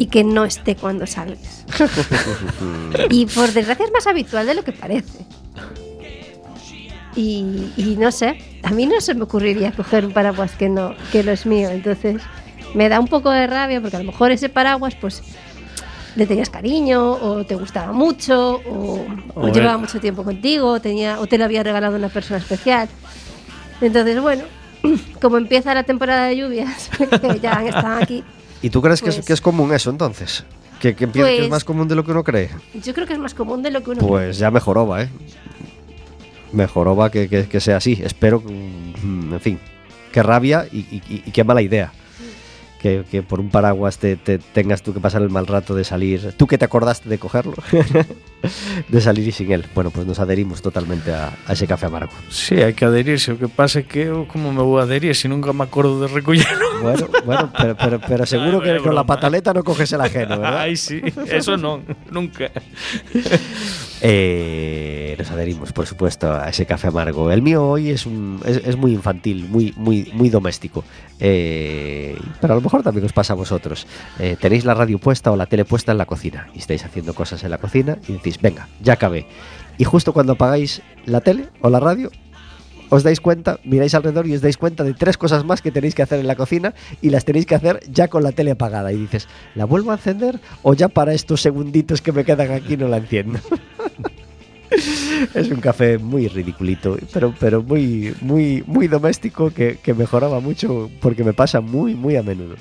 [0.00, 1.66] y que no esté cuando salgas.
[3.10, 5.26] y por desgracia es más habitual de lo que parece.
[7.14, 10.94] Y, y no sé, a mí no se me ocurriría coger un paraguas que no,
[11.12, 11.68] que no es mío.
[11.68, 12.22] Entonces
[12.72, 15.22] me da un poco de rabia porque a lo mejor ese paraguas pues
[16.16, 21.20] le tenías cariño o te gustaba mucho o, o llevaba mucho tiempo contigo o, tenía,
[21.20, 22.88] o te lo había regalado una persona especial.
[23.82, 24.44] Entonces, bueno,
[25.20, 28.24] como empieza la temporada de lluvias, que ya están aquí,
[28.62, 30.44] ¿Y tú crees que, es, Pues- que es común eso entonces?
[30.80, 32.48] ¿Que, que, empie- que es Pues- más común de lo que uno cree?
[32.82, 35.08] yo creo que es más común de lo que uno Pues ya mejoró, va, ¿eh?
[36.52, 38.00] Mejoró, va que, que- sea así.
[38.02, 39.58] Espero, que, mm, en fin,
[40.12, 41.92] qué rabia y, y- y- y qué mala idea.
[42.82, 45.84] Que, que por un paraguas te, te tengas tú que pasar el mal rato de
[45.84, 46.32] salir.
[46.38, 47.54] Tú que te acordaste de cogerlo,
[48.88, 49.64] de salir y sin él.
[49.74, 52.12] Bueno, pues nos adherimos totalmente a, a ese café amargo.
[52.30, 55.28] Sí, hai que adherirse, o que pasa é que eu como me vou adherir se
[55.28, 56.68] nunca me acordo de recollelo.
[56.80, 59.06] Bueno, bueno, pero, pero, pero seguro que con la broma.
[59.06, 60.64] pataleta no coges el ajeno, ¿verdad?
[60.64, 62.48] Ai, sí, eso non, nunca.
[64.02, 67.30] Eh, nos adherimos, por supuesto, a ese café amargo.
[67.30, 70.84] El mío hoy es, un, es, es muy infantil, muy, muy, muy doméstico.
[71.18, 73.86] Eh, pero a lo mejor también os pasa a vosotros.
[74.18, 77.12] Eh, tenéis la radio puesta o la tele puesta en la cocina y estáis haciendo
[77.14, 79.26] cosas en la cocina y decís, venga, ya acabé.
[79.78, 82.10] Y justo cuando apagáis la tele o la radio,
[82.90, 85.94] os dais cuenta, miráis alrededor y os dais cuenta de tres cosas más que tenéis
[85.94, 88.92] que hacer en la cocina y las tenéis que hacer ya con la tele apagada.
[88.92, 92.76] Y dices, ¿la vuelvo a encender o ya para estos segunditos que me quedan aquí
[92.76, 93.38] no la enciendo?
[95.34, 100.90] es un café muy ridiculito, pero, pero muy, muy, muy doméstico que, que mejoraba mucho
[101.00, 102.56] porque me pasa muy, muy a menudo.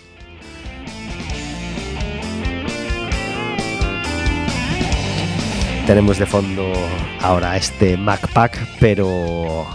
[5.89, 6.71] Tenemos de fondo
[7.19, 9.65] ahora este Mac Pack, pero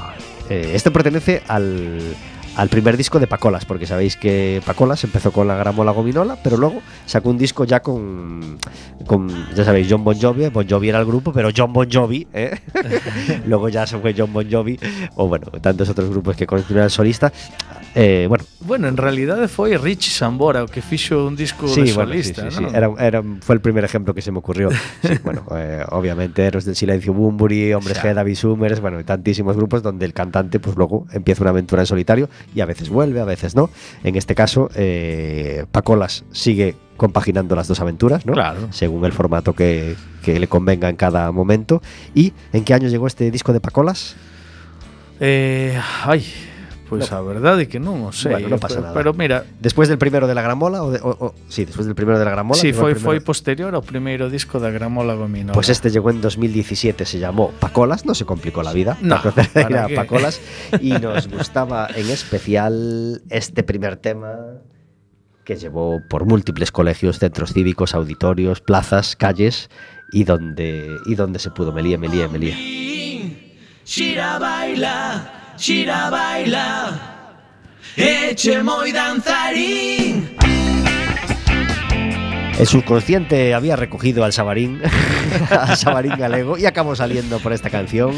[0.49, 2.15] eh, este pertenece al,
[2.57, 6.57] al primer disco de Pacolas, porque sabéis que Pacolas empezó con la gramola gominola, pero
[6.57, 8.59] luego sacó un disco ya con,
[9.07, 10.49] con ya sabéis, John Bon Jovi.
[10.51, 12.53] Bon Jovi era el grupo, pero John Bon Jovi, ¿eh?
[13.47, 14.79] luego ya se fue John Bon Jovi,
[15.17, 17.33] o bueno, tantos otros grupos que continuaron solista.
[17.95, 22.13] Eh, bueno, Bueno, en realidade foi Richie Sambora que fixo un disco de sí, bueno,
[22.15, 22.63] sí, solista, sí, sí.
[22.65, 22.75] non?
[22.75, 24.71] Era, era- fue el primer ejemplo que se me ocurrió.
[25.23, 28.01] Bueno, eh, obviamente Héroes del Silencio, Bumburi, Hombres.
[28.03, 31.87] G, David Summers, bueno, tantísimos grupos donde el cantante, pues luego empieza una aventura en
[31.87, 33.71] solitario y a veces vuelve, a veces no.
[34.03, 38.33] En este caso, eh, Pacolas sigue compaginando las dos aventuras, ¿no?
[38.33, 38.69] Claro.
[38.71, 41.83] Según el formato que, que le convenga en cada momento.
[42.15, 44.17] ¿Y en qué año llegó este disco de Pacolas?
[45.21, 45.79] Eh,
[46.85, 48.37] ai, pois a verdade é que non o sei.
[48.45, 48.95] Bueno, non pasa pero, nada.
[48.95, 50.85] pero mira, ¿Después del primero de la Gramola?
[50.85, 52.61] O de- o- o- sí, después del primero de la Gramola.
[52.61, 55.57] el foi primero- posterior ao primeiro disco da Gramola Gominola.
[55.57, 59.01] Pues este llegó en 2017, se llamó Pacolas, no se complicó la vida.
[59.01, 59.17] No.
[59.97, 60.41] Pacolas.
[60.81, 64.61] Y nos gustaba en especial este primer tema
[65.45, 69.69] que llevó por múltiples colegios, centros cívicos, auditorios, plazas, calles
[70.13, 71.73] y donde, y donde se pudo.
[71.73, 72.57] Melía, melía, melía.
[73.85, 77.13] Xira baila, xira baila
[77.97, 80.35] Eche moi danzarín
[82.59, 84.81] El subconsciente había recogido al sabarín,
[85.51, 88.15] al sabarín galego, y acabó saliendo por esta canción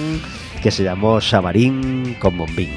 [0.63, 2.71] que se llamó Sabarín con bombín.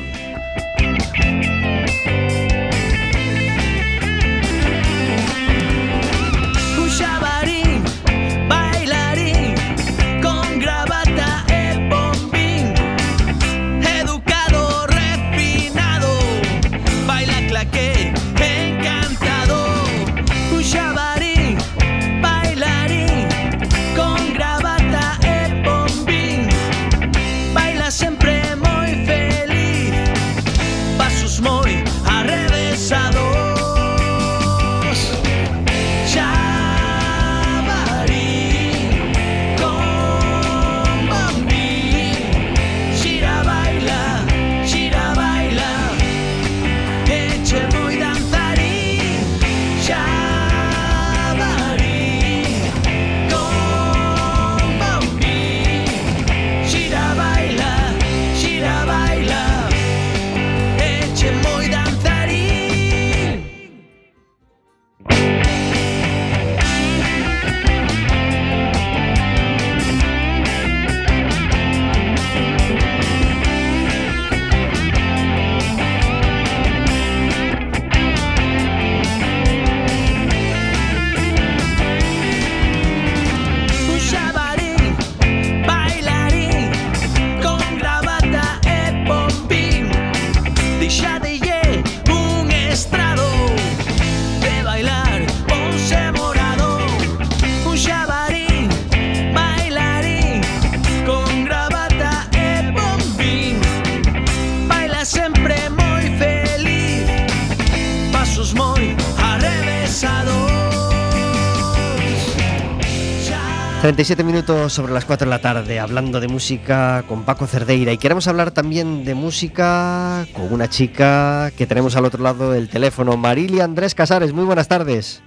[113.90, 117.92] 37 minutos sobre las 4 de la tarde, hablando de música con Paco Cerdeira.
[117.92, 122.70] Y queremos hablar también de música con una chica que tenemos al otro lado del
[122.70, 124.32] teléfono, Marilia Andrés Casares.
[124.32, 125.24] Muy buenas tardes.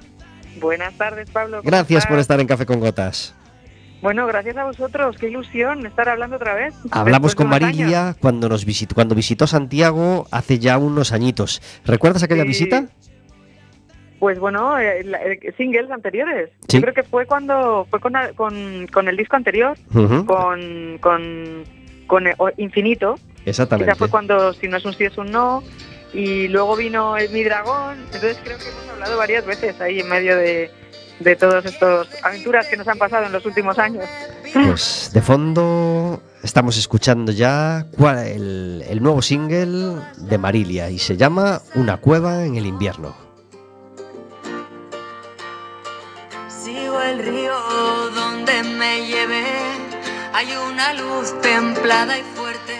[0.61, 1.57] Buenas tardes, Pablo.
[1.57, 3.35] ¿cómo Gracias por estar en Café con Gotas.
[4.01, 5.17] Bueno, gracias a vosotros.
[5.19, 6.73] Qué ilusión estar hablando otra vez.
[6.93, 8.17] Hablamos con Marilia años.
[8.21, 11.61] cuando nos visitó, cuando visitó Santiago hace ya unos añitos.
[11.85, 12.49] ¿Recuerdas aquella Sí.
[12.49, 12.85] visita?
[14.23, 16.49] Pues bueno, eh, eh, singles anteriores.
[16.69, 16.77] Sí.
[16.77, 21.65] Yo creo que fue cuando fue con, con, con el disco anterior, con, con,
[22.07, 23.17] con eh, Infinito.
[23.45, 23.91] Exactamente.
[23.91, 25.65] Quizá fue cuando si no es un sí es un no.
[26.15, 27.99] Y luego vino el Mi Dragón.
[28.05, 30.71] Entonces creo que hemos hablado varias veces ahí en medio de,
[31.19, 34.05] de todas estas aventuras que nos han pasado en los últimos años.
[34.55, 41.17] Pues de fondo estamos escuchando ya cuál- el, el nuevo single de Marilia y se
[41.17, 43.32] llama Una cueva en el invierno.
[47.01, 47.55] El río
[48.15, 49.45] donde me llevé.
[50.35, 52.77] Hay una luz templada y fuerte.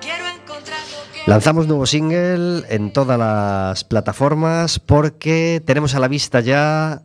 [0.00, 0.78] Quiero encontrar
[1.26, 7.02] Lanzamos nuevo single en todas las plataformas porque tenemos a la vista ya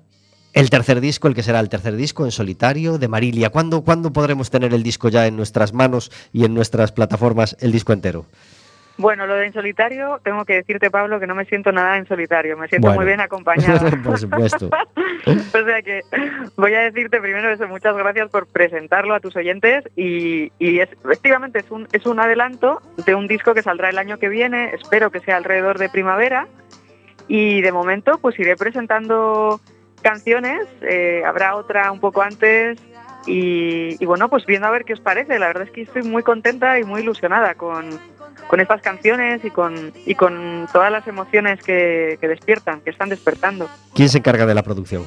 [0.54, 3.50] el tercer disco, el que será el tercer disco en solitario de Marilia.
[3.50, 7.72] ¿Cuándo, ¿Cuándo podremos tener el disco ya en nuestras manos y en nuestras plataformas, el
[7.72, 8.26] disco entero?
[8.98, 12.06] Bueno, lo de en solitario, tengo que decirte, Pablo, que no me siento nada en
[12.06, 12.58] solitario.
[12.58, 13.02] Me siento Bueno.
[13.02, 13.90] muy bien acompañada.
[14.04, 14.70] Por supuesto.
[15.26, 16.02] o sea que
[16.58, 20.90] voy a decirte primero eso, muchas gracias por presentarlo a tus oyentes y, y es,
[21.04, 24.72] efectivamente es un, es un adelanto de un disco que saldrá el año que viene,
[24.74, 26.48] espero que sea alrededor de primavera
[27.28, 29.60] y de momento pues iré presentando
[30.02, 32.78] canciones, eh, habrá otra un poco antes
[33.26, 36.04] y, y bueno pues viendo a ver qué os parece, la verdad es que estoy
[36.04, 37.90] muy contenta y muy ilusionada con,
[38.48, 43.10] con estas canciones y con, y con todas las emociones que, que despiertan, que están
[43.10, 43.70] despertando.
[43.96, 45.06] ¿Quién se encarga de la producción?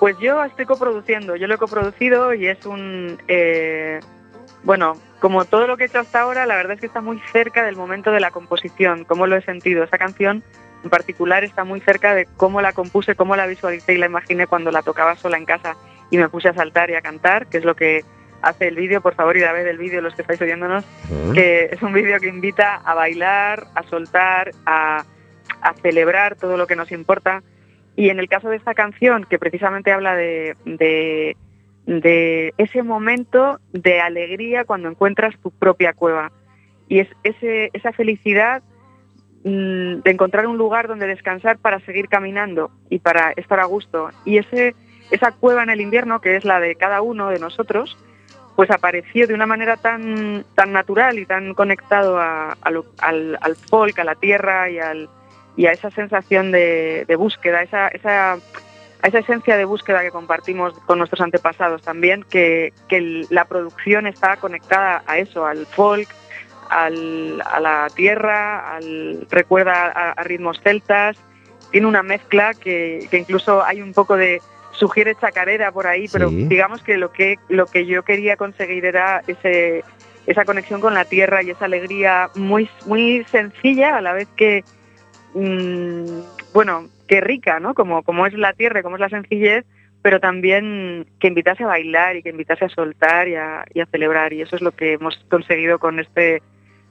[0.00, 3.18] Pues yo estoy coproduciendo, yo lo he coproducido y es un...
[3.28, 4.00] eh,
[4.62, 7.20] bueno, como todo lo que he hecho hasta ahora, la verdad es que está muy
[7.32, 9.84] cerca del momento de la composición, cómo lo he sentido.
[9.84, 10.42] Esa canción
[10.82, 14.46] en particular está muy cerca de cómo la compuse, cómo la visualicé y la imaginé
[14.46, 15.76] cuando la tocaba sola en casa
[16.10, 18.04] y me puse a saltar y a cantar, que es lo que
[18.48, 19.00] hace el vídeo.
[19.00, 20.84] Por favor, ir a ver el vídeo los que estáis oyéndonos,
[21.34, 25.04] que es un vídeo que invita a bailar, a soltar, a,
[25.60, 27.42] a celebrar todo lo que nos importa.
[27.96, 31.36] Y en el caso de esta canción, que precisamente habla de, de,
[31.86, 36.32] de ese momento de alegría cuando encuentras tu propia cueva.
[36.88, 38.62] Y es ese, esa felicidad
[39.44, 44.10] mm, de encontrar un lugar donde descansar para seguir caminando y para estar a gusto.
[44.24, 44.74] Y ese,
[45.10, 47.96] esa cueva en el invierno, que es la de cada uno de nosotros,
[48.56, 54.04] pues apareció de una manera tan, tan natural y tan conectado a- al, folk, a
[54.04, 54.78] la tierra y,
[55.66, 60.98] a esa sensación de, búsqueda, esa, esa, a esa esencia de búsqueda que compartimos con
[60.98, 62.72] nuestros antepasados también, que,
[63.30, 66.08] la producción está conectada a eso, al folk,
[66.70, 71.16] a la tierra, al, recuerda a, ritmos celtas,
[71.72, 74.40] tiene una mezcla que incluso hay un poco de
[74.74, 76.44] sugiere chacarera por ahí, pero Sí.
[76.44, 79.84] digamos que lo que lo que yo quería conseguir era ese
[80.26, 84.64] esa conexión con la tierra y esa alegría muy muy sencilla a la vez que
[85.34, 86.20] mm,
[86.52, 87.74] bueno que rica, ¿no?
[87.74, 89.64] Como como es la tierra, y como es la sencillez,
[90.02, 93.86] pero también que invitase a bailar y que invitase a soltar y a, y a
[93.86, 96.42] celebrar y eso es lo que hemos conseguido con este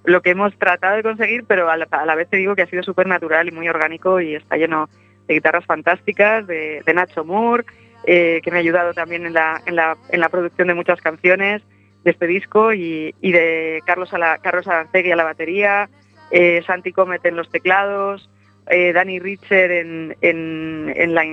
[0.06, 2.64] lo que hemos tratado de conseguir, pero a la, a la vez te digo que
[2.64, 4.90] ha sido súper natural y muy orgánico y está lleno
[5.28, 7.64] de guitarras fantásticas, de, de Nacho Moore,
[8.06, 11.00] eh, que me ha ayudado también en la, en, la, en la producción de muchas
[11.02, 11.62] canciones
[12.04, 15.90] de este disco, y, y de Carlos, Ala- Carlos Arancegui a la batería,
[16.32, 18.30] eh, Santi Comet en los teclados,
[18.70, 21.24] eh, Dani Richer en, en, en la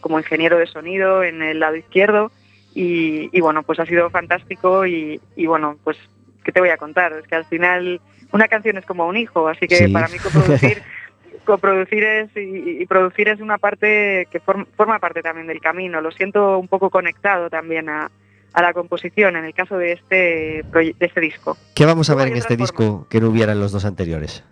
[0.00, 2.30] como ingeniero de sonido en el lado izquierdo,
[2.74, 5.96] y, y bueno, pues ha sido fantástico y, y bueno, pues,
[6.44, 7.12] ¿qué te voy a contar?
[7.14, 8.00] Es que al final
[8.32, 9.88] una canción es como un hijo, así que Sí.
[9.92, 10.82] para mí coproducir
[11.44, 16.00] coproducir es y, y producir es una parte que form- forma parte también del camino.
[16.00, 18.10] Lo siento un poco conectado también a,
[18.52, 21.56] a la composición en el caso de este de este disco.
[21.74, 24.44] ¿Qué vamos a ver en este otras disco que no hubiera en los dos anteriores?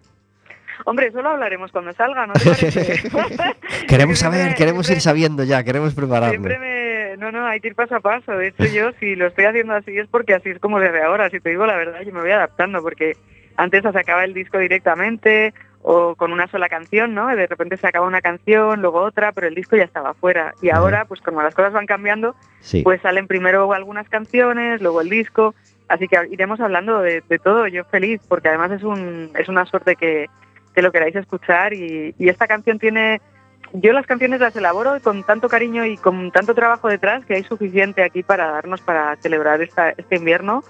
[0.84, 2.32] Hombre, eso lo hablaremos cuando salga, ¿no?
[3.88, 6.30] Queremos Siempre- saber, queremos ir sabiendo ya, queremos prepararnos.
[6.46, 7.16] Siempre me...
[7.18, 8.30] No, no, hay que ir paso a paso.
[8.32, 11.28] De hecho, yo si lo estoy haciendo así es porque así es como desde ahora.
[11.30, 13.16] Si te digo la verdad, yo me voy adaptando porque
[13.56, 15.52] antes se sacaba el disco directamente
[15.82, 17.28] o con una sola canción, ¿no?
[17.28, 20.54] De repente se acaba una canción, luego otra, pero el disco ya estaba fuera.
[20.60, 22.82] Y ahora, pues como las cosas van cambiando, Sí.
[22.82, 25.54] pues salen primero algunas canciones, luego el disco.
[25.88, 27.66] Así que iremos hablando de, de todo.
[27.68, 30.26] Yo feliz porque además es, un, es una suerte que,
[30.74, 33.20] que lo queráis escuchar y, y esta canción tiene
[33.74, 37.44] yo las canciones las elaboro con tanto cariño y con tanto trabajo detrás que hay
[37.44, 40.62] suficiente aquí para darnos para celebrar esta, este invierno.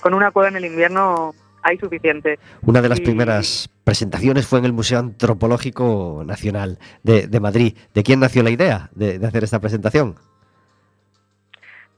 [0.00, 1.34] Con una cueva en el invierno
[1.66, 2.38] hay suficiente.
[2.62, 7.76] Una de las y- primeras presentaciones fue en el Museo Antropológico Nacional de, de Madrid.
[7.94, 10.14] ¿De quién nació la idea de, de hacer esta presentación?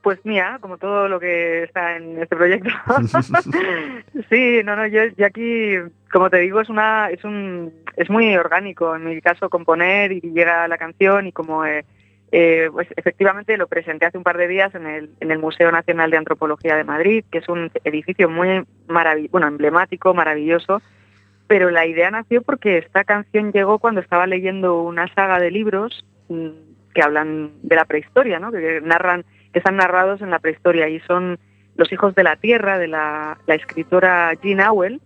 [0.00, 2.70] Pues mía, como todo lo que está en este proyecto.
[4.30, 5.72] sí, no, no, yo, yo aquí,
[6.12, 8.94] como te digo, es una, es un, es muy orgánico.
[8.94, 11.84] En mi caso, componer y llega la canción y como eh,
[12.30, 15.72] eh, pues efectivamente lo presenté hace un par de días en el, en el Museo
[15.72, 20.82] Nacional de Antropología de Madrid, que es un edificio muy maravilloso, bueno, emblemático, maravilloso.
[21.46, 26.04] Pero la idea nació porque esta canción llegó cuando estaba leyendo una saga de libros
[26.28, 26.48] mm,
[26.94, 28.52] que hablan de la prehistoria, ¿no?
[28.52, 31.38] Que narran que están narrados en la prehistoria y son
[31.76, 35.00] Los hijos de la tierra de la, la escritora Jean Auel.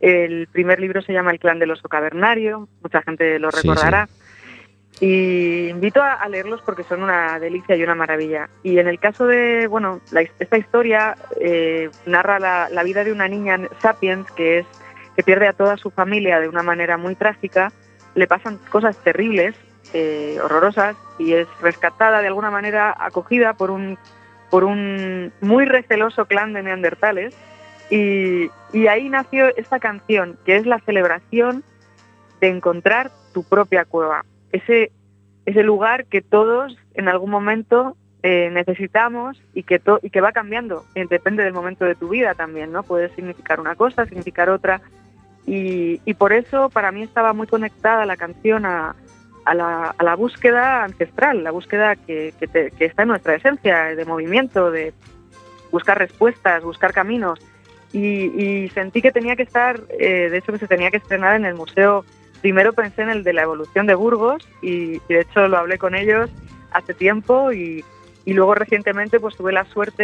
[0.00, 4.06] El primer libro se llama El clan del oso cavernario, mucha gente lo Sí, recordará.
[5.00, 8.48] Y invito a, leerlos porque son una delicia y una maravilla.
[8.62, 13.12] Y en el caso de, bueno, la esta historia eh, narra la, la vida de
[13.12, 14.66] una niña sapiens que es
[15.16, 17.72] que pierde a toda su familia de una manera muy trágica,
[18.14, 19.54] le pasan cosas terribles,
[19.92, 23.98] eh, horrorosas, y es rescatada de alguna manera, acogida por un,
[24.50, 27.34] por un muy receloso clan de neandertales.
[27.90, 31.62] Y, y ahí nació esta canción, que es la celebración
[32.40, 34.24] de encontrar tu propia cueva.
[34.54, 34.92] Ese,
[35.46, 40.84] ese lugar que todos en algún momento eh, necesitamos y que, y que va cambiando.
[40.94, 42.82] eh, Depende del momento de tu vida también, ¿no?
[42.82, 44.80] Puede significar una cosa, significar otra.
[45.46, 48.94] Y, y por eso para mí estaba muy conectada la canción a,
[49.52, 54.70] la, a la búsqueda ancestral, la búsqueda que, que está en nuestra esencia, de movimiento,
[54.70, 54.94] de
[55.70, 57.40] buscar respuestas, buscar caminos.
[57.92, 61.44] Y, sentí que tenía que estar, eh, de hecho que se tenía que estrenar en
[61.44, 62.04] el museo.
[62.44, 65.94] Primero pensé en el de la evolución de Burgos y, de hecho lo hablé con
[65.94, 66.28] ellos
[66.72, 67.82] hace tiempo y,
[68.26, 70.02] luego recientemente pues tuve la suerte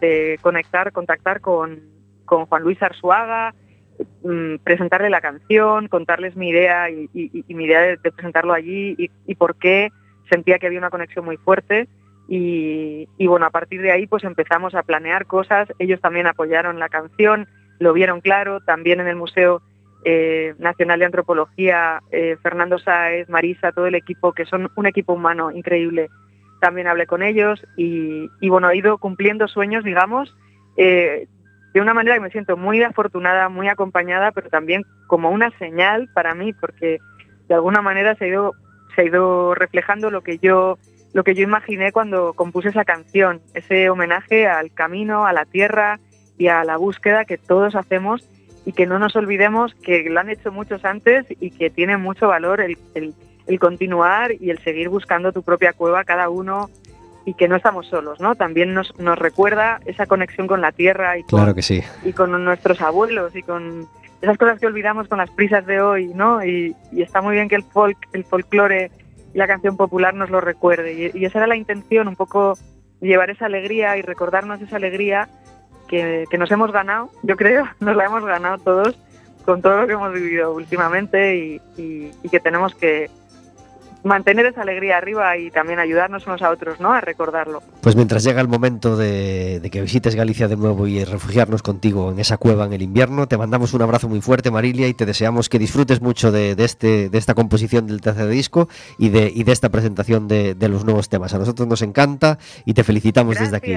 [0.00, 1.80] de, conectar, contactar con,
[2.26, 3.54] Juan Luis Arzuaga,
[4.24, 7.08] mm, presentarle la canción, contarles mi idea y,
[7.46, 9.90] mi idea de, presentarlo allí y, y por qué
[10.28, 11.86] sentía que había una conexión muy fuerte.
[12.26, 15.68] Y, y bueno, a partir de ahí pues empezamos a planear cosas.
[15.78, 17.46] Ellos también apoyaron la canción,
[17.78, 18.58] lo vieron claro.
[18.58, 19.62] También en el Museo
[20.04, 25.12] eh, Nacional de Antropología, eh, Fernando Sáez, Marisa, todo el equipo, que son un equipo
[25.12, 26.08] humano increíble,
[26.60, 30.36] también hablé con ellos y, bueno, he ido cumpliendo sueños, digamos,
[30.76, 31.26] eh,
[31.72, 36.08] de una manera que me siento muy afortunada, muy acompañada, pero también como una señal
[36.14, 36.98] para mí, porque
[37.48, 38.54] de alguna manera se ha ido,
[38.94, 40.78] se ha ido reflejando lo que yo
[41.12, 45.98] lo que yo imaginé cuando compuse esa canción, ese homenaje al camino, a la tierra
[46.38, 48.28] y a la búsqueda que todos hacemos
[48.66, 52.28] y que no nos olvidemos que lo han hecho muchos antes y que tiene mucho
[52.28, 53.14] valor el, el-
[53.46, 56.68] el continuar y el seguir buscando tu propia cueva cada uno
[57.24, 58.34] y que no estamos solos, ¿no?
[58.34, 61.82] También nos, nos recuerda esa conexión con la tierra y con, Claro que sí.
[62.04, 63.86] y con nuestros abuelos y con
[64.22, 66.44] esas cosas que olvidamos con las prisas de hoy, ¿no?
[66.44, 68.90] Y, y está muy bien que el folk, el folclore
[69.34, 71.10] y la canción popular nos lo recuerde.
[71.14, 72.56] Y, y esa era la intención, un poco
[73.00, 75.28] llevar esa alegría y recordarnos esa alegría
[75.90, 78.94] que, que nos hemos ganado, yo creo, nos la hemos ganado todos
[79.44, 83.10] con todo lo que hemos vivido últimamente y, y- y que tenemos que
[84.02, 86.90] mantener esa alegría arriba y también ayudarnos unos a otros, ¿no?
[86.92, 87.62] A recordarlo.
[87.82, 92.10] Pues mientras llega el momento de, de que visites Galicia de nuevo y refugiarnos contigo
[92.10, 95.04] en esa cueva en el invierno, te mandamos un abrazo muy fuerte, Marilia, y te
[95.04, 99.30] deseamos que disfrutes mucho de, de este, de esta composición del tercer disco y de,
[99.34, 101.34] y de esta presentación de, de los nuevos temas.
[101.34, 103.72] A nosotros nos encanta y te felicitamos desde aquí.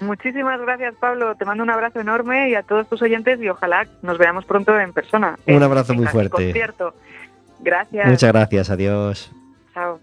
[0.00, 1.34] Muchísimas gracias, Pablo.
[1.36, 4.78] Te mando un abrazo enorme y a todos tus oyentes y ojalá nos veamos pronto
[4.78, 5.38] en persona.
[5.46, 6.30] Un en- abrazo en muy el fuerte.
[6.30, 6.94] concierto.
[7.60, 8.06] Gracias.
[8.08, 9.32] Muchas gracias, adiós.
[9.72, 9.98] Chao.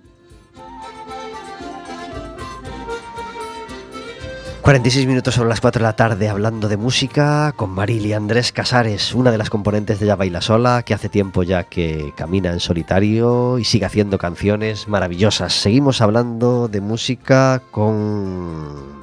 [4.62, 9.14] 46 minutos sobre las 4 de la tarde hablando de música con Marilia Andrés Casares,
[9.14, 12.62] una de las componentes de Ya Baila Sola, que hace tiempo ya que camina en
[12.62, 15.52] solitario y sigue haciendo canciones maravillosas.
[15.54, 19.03] Seguimos hablando de música con,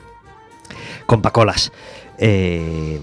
[1.11, 1.72] con Pacolas.
[2.18, 3.00] Eh,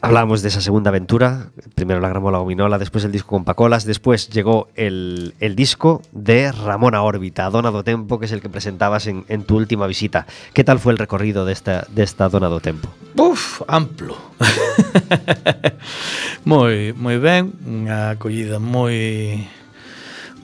[0.00, 4.30] Hablábamos de esa segunda aventura, primero la gramola gominola, después el disco con Pacolas, después
[4.30, 9.06] llegó el, el disco de Ramona Órbita, Dona do Tempo, que es el que presentabas
[9.06, 10.26] en, en tu última visita.
[10.54, 12.88] ¿Qué tal fue el recorrido de esta, de esta Dona do Tempo?
[13.16, 14.16] Uf, amplo.
[16.44, 19.46] moi, moi ben, unha acollida moi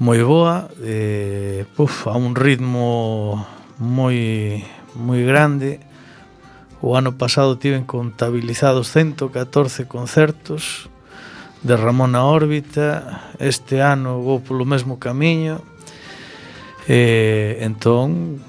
[0.02, 3.46] moi boa, eh, a un ritmo
[3.78, 4.64] moi
[4.94, 5.80] moi grande.
[6.84, 10.90] O ano pasado tiven contabilizados 114 concertos
[11.64, 15.64] de Ramón a órbita, este ano vou polo mesmo camiño.
[16.84, 18.44] Eh, entón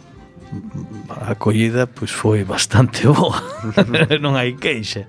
[1.08, 3.40] a acollida pois foi bastante boa.
[4.20, 5.08] non hai queixa.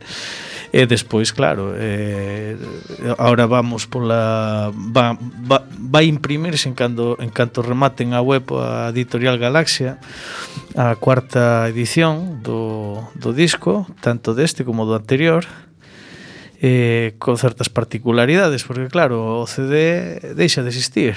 [0.73, 2.59] E despois, claro, eh,
[3.19, 5.15] ahora vamos pola va,
[5.47, 9.99] va, vai imprimirse en cando en canto rematen a web a Editorial Galaxia
[10.75, 15.47] a cuarta edición do, do disco, tanto deste como do anterior
[16.61, 21.15] eh, con certas particularidades, porque claro, o CD deixa de existir.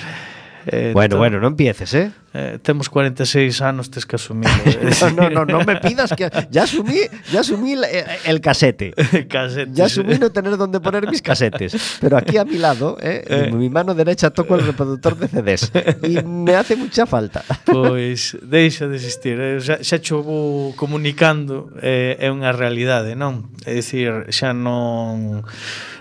[0.67, 2.11] Eh, bueno, entón, bueno, non empieces, eh?
[2.33, 2.59] eh?
[2.61, 4.49] Temos 46 anos, tes que asumir.
[4.65, 4.91] Eh?
[5.15, 6.29] no, no, no, no me pidas que...
[6.51, 6.99] Ya asumí,
[7.31, 8.91] ya asumí el, eh, el casete.
[9.29, 9.71] casete.
[9.73, 11.99] Ya asumí no tener donde poner mis casetes.
[12.01, 13.47] Pero aquí a mi lado, eh, eh.
[13.47, 15.71] en mi mano derecha toco el reproductor de CDs.
[16.03, 17.43] Y me hace mucha falta.
[17.65, 19.39] Pois, deixa de existir.
[19.39, 19.59] Eh?
[19.61, 23.49] Xa, xa chovo comunicando, eh, é unha realidade, non?
[23.63, 25.43] É dicir, xa non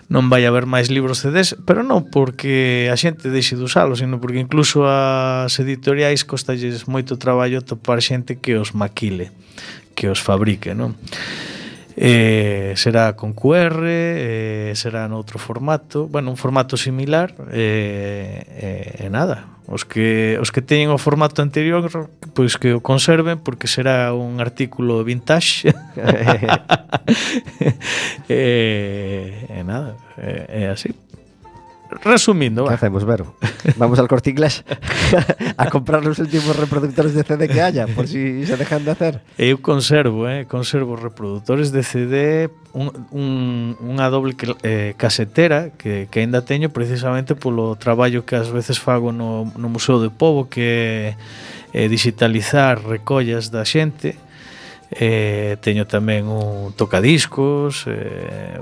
[0.09, 4.17] non vai haber máis libros CDs, pero non porque a xente deixe de usalos, sino
[4.17, 9.29] porque incluso as editoriais costalles moito traballo topar xente que os maquile,
[9.93, 10.97] que os fabrique, non?
[12.01, 19.11] eh, será con QR, eh, será noutro formato, bueno, un formato similar eh, eh, e
[19.11, 19.59] nada.
[19.67, 21.91] Os que os que teñen o formato anterior,
[22.33, 25.69] pois que o conserven porque será un artículo vintage.
[28.31, 30.95] e, eh, e nada, é, é así.
[31.91, 32.74] Resumindo, ¿Qué va?
[32.74, 33.34] hacemos, Vero?
[33.76, 34.64] Vamos al corte inglés
[35.57, 39.22] a comprar los últimos reproductores de CD que haya, por si se dejan de hacer.
[39.39, 46.20] Eu conservo, eh, conservo reproductores de CD, un, un, unha doble eh, casetera que, que
[46.20, 51.16] ainda teño precisamente polo traballo que ás veces fago no, no Museo de Pobo que
[51.72, 54.16] é eh, digitalizar recollas da xente.
[54.93, 58.61] Eh, teño tamén un tocadiscos, eh,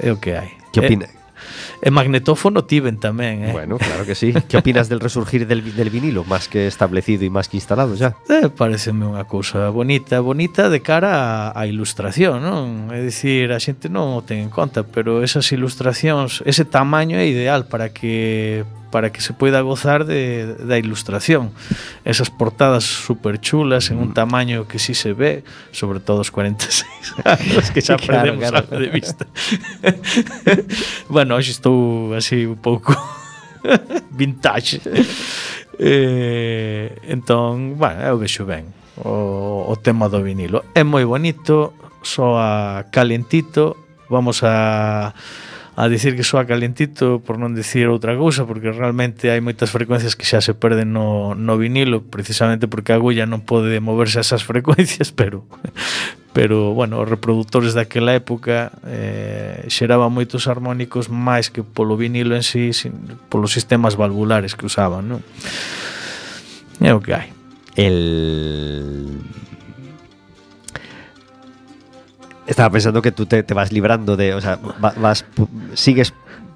[0.00, 0.52] é o que hai.
[0.72, 1.08] Que opina?
[1.08, 1.23] Eh,
[1.82, 3.52] E magnetófono tiven tamén, eh?
[3.52, 4.32] Bueno, claro que sí.
[4.48, 8.16] que opinas del resurgir del, del vinilo, máis que establecido e máis que instalado xa?
[8.28, 12.88] Eh, pareceme unha cousa bonita, bonita de cara á ilustración, non?
[12.94, 17.26] É dicir, a xente non o ten en conta, pero esas ilustracións, ese tamaño é
[17.28, 18.64] ideal para que
[18.94, 21.50] para que se poida gozar de, da ilustración.
[22.06, 24.14] Esas portadas super chulas en un mm.
[24.14, 25.42] tamaño que sí se ve,
[25.74, 26.86] sobre todo os 46
[27.26, 28.78] anos que xa perdemos claro, claro.
[28.78, 29.26] de vista.
[31.10, 32.94] bueno, hoxe estou así un pouco
[34.14, 34.78] vintage.
[35.74, 38.70] Eh, entón, bueno, eu vexo ben
[39.02, 40.70] o, o tema do vinilo.
[40.70, 43.74] É moi bonito, soa calentito,
[44.06, 45.10] vamos a
[45.76, 50.14] a dicir que soa calentito por non dicir outra cousa porque realmente hai moitas frecuencias
[50.14, 54.24] que xa se perden no, no vinilo precisamente porque a agulla non pode moverse a
[54.26, 55.42] esas frecuencias pero
[56.34, 62.46] pero bueno, os reproductores daquela época eh, xeraban moitos armónicos máis que polo vinilo en
[62.46, 65.20] sí sin, polos sistemas valvulares que usaban non?
[66.78, 67.34] é o que hai
[67.74, 69.18] el
[72.46, 74.34] Estaba pensando que tú te, te vas librando de.
[74.34, 75.24] O sea, va- vas.
[75.74, 76.12] sigues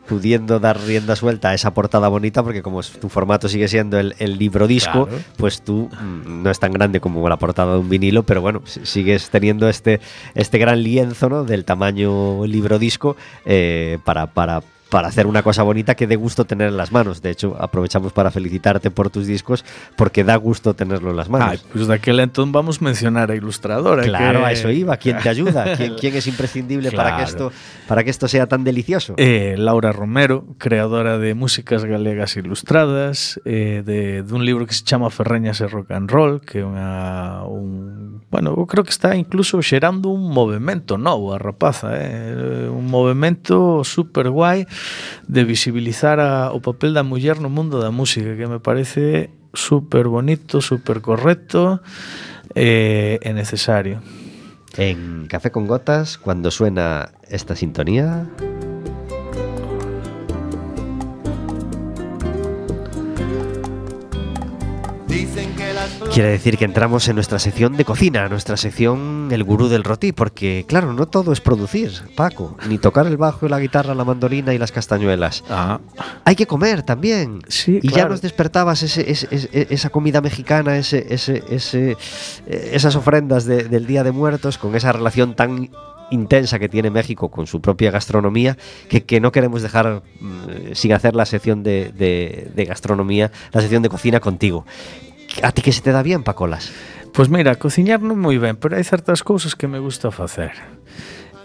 [0.06, 4.14] pudiendo dar rienda suelta a esa portada bonita porque como tu formato sigue siendo el,
[4.18, 5.22] el libro disco, Claro.
[5.36, 8.62] pues tú mm, no es tan grande como la portada de un vinilo, pero bueno,
[8.64, 10.00] si- sigues teniendo este,
[10.34, 11.44] este gran lienzo ¿no?
[11.44, 16.44] del tamaño libro disco eh, para, para, para hacer una cosa bonita que dé gusto
[16.44, 17.20] tener en las manos.
[17.22, 19.64] De hecho, aprovechamos para felicitarte por tus discos
[19.96, 21.48] porque da gusto tenerlo en las manos.
[21.50, 24.46] Ai, pois daquela entón vamos mencionar a ilustradora Claro, que...
[24.46, 24.96] a eso iba.
[24.96, 25.64] ¿Quién te ayuda?
[25.76, 27.28] ¿Quién, quién es imprescindible para, que Claro.
[27.28, 27.52] esto,
[27.86, 29.14] para que esto sea tan delicioso?
[29.16, 35.10] Eh, Laura Romero, creadora de músicas galegas ilustradas, eh, de, dun libro que se chama
[35.10, 39.60] Ferreñas e Rock and Roll, que é unha, un, bueno, eu creo que está incluso
[39.60, 42.68] xerando un movimento novo a rapaza, eh?
[42.68, 44.64] un movimento super guai
[45.26, 50.08] de visibilizar a, o papel da muller no mundo da música, que me parece super
[50.08, 51.80] bonito, super correcto
[52.54, 54.00] eh, e necesario.
[54.76, 58.30] En Café con Gotas, cuando suena esta sintonía...
[66.18, 70.10] Quiere decir que entramos en nuestra sección de cocina, nuestra sección El Gurú del Rotí,
[70.10, 74.52] porque claro, no todo es producir, Paco, ni tocar el bajo, la guitarra, la mandolina
[74.52, 75.44] y las castañuelas.
[75.48, 75.78] Ah,
[76.24, 77.42] Hay que comer también.
[77.46, 81.92] sí, Y ya nos despertabas ese, ese- ese- esa comida mexicana, ese, ese, ese,
[82.48, 85.70] eh, esas ofrendas de- del Día de Muertos, con esa relación tan
[86.10, 88.56] intensa que tiene México con su propia gastronomía,
[88.88, 93.60] que, que no queremos dejar mm, sin hacer la sección de, de- de gastronomía, la
[93.60, 94.66] sección de cocina contigo.
[95.42, 96.72] a ti que se te dá bien, Pacolas?
[97.12, 100.54] Pois mira, cociñar non moi ben, pero hai certas cousas que me gusta facer.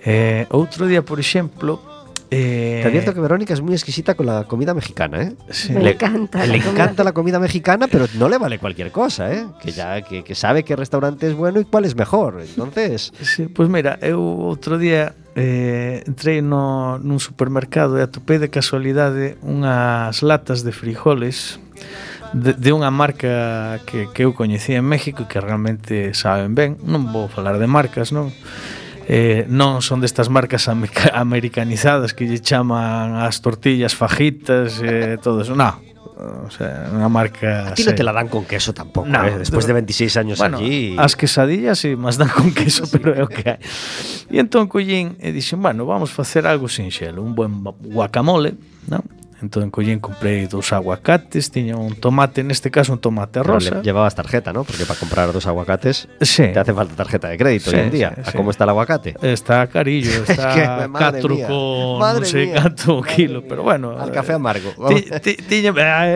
[0.03, 1.93] Eh, outro día, por exemplo,
[2.35, 2.79] Eh...
[2.81, 5.35] Te advierto que Verónica es muy exquisita con la comida mexicana, ¿eh?
[5.51, 5.71] Sí.
[5.71, 6.45] Me le encanta.
[6.47, 9.45] Le encanta la comida mexicana, pero no le vale cualquier cosa, ¿eh?
[9.61, 12.41] Que ya que, que sabe qué restaurante es bueno y cuál es mejor.
[12.41, 13.13] Entonces...
[13.21, 19.37] Sí, pues mira, eu outro día eh, entrei no, nun supermercado e atopei de casualidade
[19.45, 21.61] unhas latas de frijoles
[22.33, 26.81] de, de unha marca que, que eu coñecía en México e que realmente saben ben
[26.81, 28.33] non vou falar de marcas non
[29.05, 30.65] eh, non son destas marcas
[31.13, 37.09] americanizadas que lle chaman as tortillas fajitas e eh, todo eso, non o sea, unha
[37.09, 37.73] marca...
[37.73, 39.41] A ti non te la dan con queso tampouco, no, eh?
[39.41, 40.95] después de 26 años bueno, allí...
[40.95, 42.95] As quesadillas sí, más dan con queso, sí.
[42.95, 43.59] pero é o que hai.
[44.31, 48.55] E entón collín e dixen, bueno, vamos facer algo sinxelo, un buen guacamole,
[48.87, 49.03] non?
[49.43, 53.75] Entón collín, comprei dous aguacates, tiña un tomate, neste caso un tomate rosa.
[53.75, 54.63] Pero llevabas tarjeta, ¿no?
[54.63, 56.47] Porque para comprar dos aguacates sí.
[56.47, 58.13] te hace falta tarjeta de crédito sí, hoy en día.
[58.15, 58.37] Sí, ¿A sí.
[58.37, 59.15] cómo está el aguacate?
[59.21, 60.63] Está carillo, está es que,
[61.43, 63.49] con madre non sei canto kilo, mía.
[63.51, 63.99] pero bueno.
[63.99, 64.71] Al café eh, amargo.
[65.51, 65.75] Tiña...
[65.83, 66.07] Ah,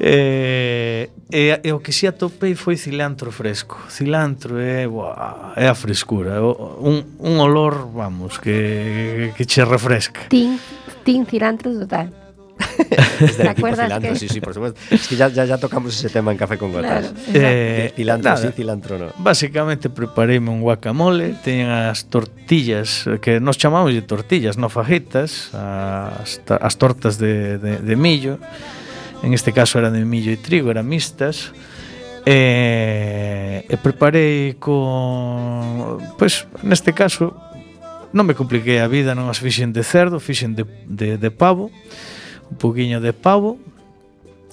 [0.00, 3.78] eh, e, e o que si atopei foi cilantro fresco.
[3.88, 10.28] Cilantro é, buah, é a frescura, un, un olor, vamos, que, que che refresca.
[10.28, 10.58] Tin
[11.04, 12.12] Tin Cilantro total.
[13.36, 14.18] ¿Te acuerdas cilantro, que...
[14.18, 14.80] sí, sí, por supuesto.
[14.90, 17.12] Es que ya, ya, ya tocamos ese tema en Café con Gotas.
[17.12, 19.06] Claro, eh, eh, cilantro nada, sí, cilantro no.
[19.18, 26.40] Básicamente prepareime un guacamole, teñen as tortillas, que nos chamamos de tortillas, no fajitas, as,
[26.46, 28.38] as tortas de, de, de millo,
[29.22, 31.50] en este caso eran de millo e trigo, eran mistas,
[32.24, 37.36] e, e preparei con, pois, pues, neste caso,
[38.14, 41.74] Non me compliquei a vida, non as fixen de cerdo, fixen de, de, de pavo,
[42.46, 43.58] un poquinho de pavo,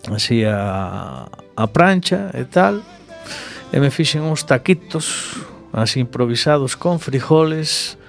[0.09, 2.81] así a, a prancha e tal,
[3.69, 5.37] e me fixen uns taquitos
[5.69, 8.00] así improvisados con frijoles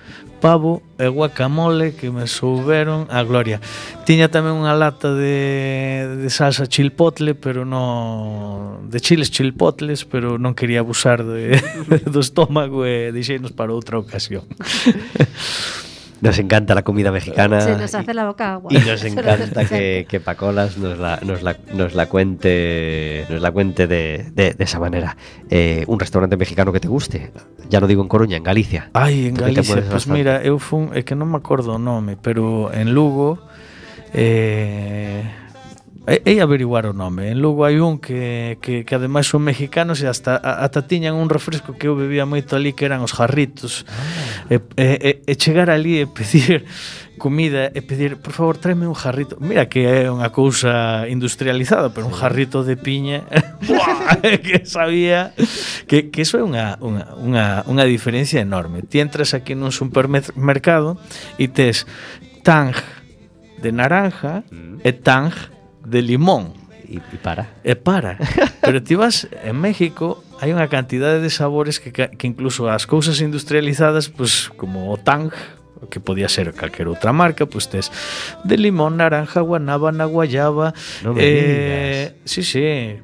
[0.43, 3.62] pavo e guacamole que me souberon a gloria.
[4.03, 10.59] Tiña tamén unha lata de, de salsa chilpotle, pero no de chiles chilpotles, pero non
[10.59, 11.62] quería abusar de,
[12.12, 14.43] do estómago e deixeinos para outra ocasión.
[16.22, 17.60] Nos encanta la comida mexicana.
[17.60, 18.70] Se nos hace la boca agua.
[18.72, 23.50] Y nos encanta que, que, Pacolas nos la, nos la, nos la cuente, nos la
[23.50, 25.16] cuente de, de, de esa manera.
[25.50, 27.32] Eh, un restaurante mexicano que te guste.
[27.68, 28.90] Ya no digo en Coruña, en Galicia.
[28.94, 29.74] Ay, en Galicia.
[29.74, 30.18] Pues bastante?
[30.18, 33.42] mira, eu fun, é que non me acordo o nome, pero en Lugo...
[34.14, 35.41] Eh,
[36.03, 37.30] E, e averiguar o nome.
[37.30, 41.14] En Lugo hai un que, que, que ademais son mexicanos e hasta, a, ata tiñan
[41.14, 43.86] un refresco que eu bebía moito ali que eran os jarritos.
[43.86, 44.50] Ah.
[44.50, 46.66] E, e, e chegar ali e pedir
[47.22, 49.38] comida e pedir, por favor, tráeme un jarrito.
[49.38, 53.22] Mira que é unha cousa industrializada, pero un jarrito de piña
[54.42, 55.30] que sabía
[55.86, 58.82] que, que eso é unha, unha, unha, unha diferencia enorme.
[58.82, 60.98] Ti entras aquí nun supermercado
[61.38, 61.86] e tes
[62.42, 62.74] tang
[63.62, 64.82] de naranja mm.
[64.82, 65.30] e tang
[65.84, 66.54] de limón.
[66.88, 67.48] Y, y para.
[67.64, 68.18] E para.
[68.60, 73.22] Pero ti vas en México hai unha cantidade de sabores que, que incluso as cousas
[73.22, 75.30] industrializadas, pues como o Tang,
[75.86, 77.94] que podía ser calquer outra marca, pues tes
[78.42, 80.74] de limón, naranja, guanábana, guayaba,
[81.06, 82.98] No me eh, sí, sí,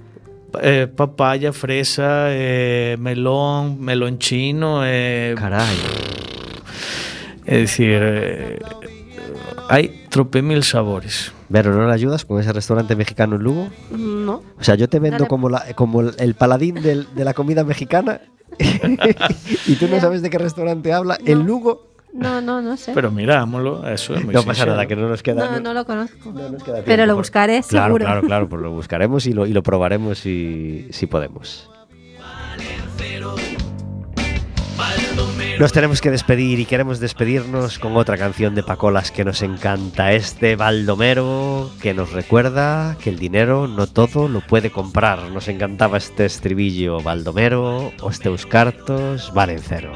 [0.63, 5.79] eh, papaya, fresa, eh, melón, melón chino, eh, Caray.
[7.49, 8.59] é dicir, eh,
[9.71, 11.33] hai trope mil sabores.
[11.49, 13.69] Vero, ¿no le ayudas con ese restaurante mexicano en Lugo?
[13.91, 14.43] No.
[14.59, 15.29] O sea, yo te vendo Dale.
[15.29, 18.21] como, la, como el, el paladín del- de la comida mexicana
[19.67, 21.19] y tú no sabes de qué restaurante habla.
[21.25, 21.45] En No.
[21.45, 22.93] Lugo No, no, no sé.
[22.95, 25.45] Pero mirámoslo, eso é moi no pasa nada, que no nos queda.
[25.45, 26.33] no, no lo conozco.
[26.33, 28.05] no nos queda Pero lo por- buscaré, Claro, seguro.
[28.09, 31.69] claro, claro, pues lo buscaremos y lo, y lo probaremos si, si podemos.
[35.59, 40.13] Nos tenemos que despedir y queremos despedirnos con otra canción de Pacolas que nos encanta.
[40.13, 45.19] Este Baldomero que nos recuerda que el dinero no todo lo puede comprar.
[45.31, 47.01] Nos encantaba este estribillo.
[47.01, 49.93] Baldomero, os teus cartos valen cero.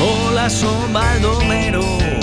[0.00, 0.48] Hola,
[0.92, 2.21] Baldomero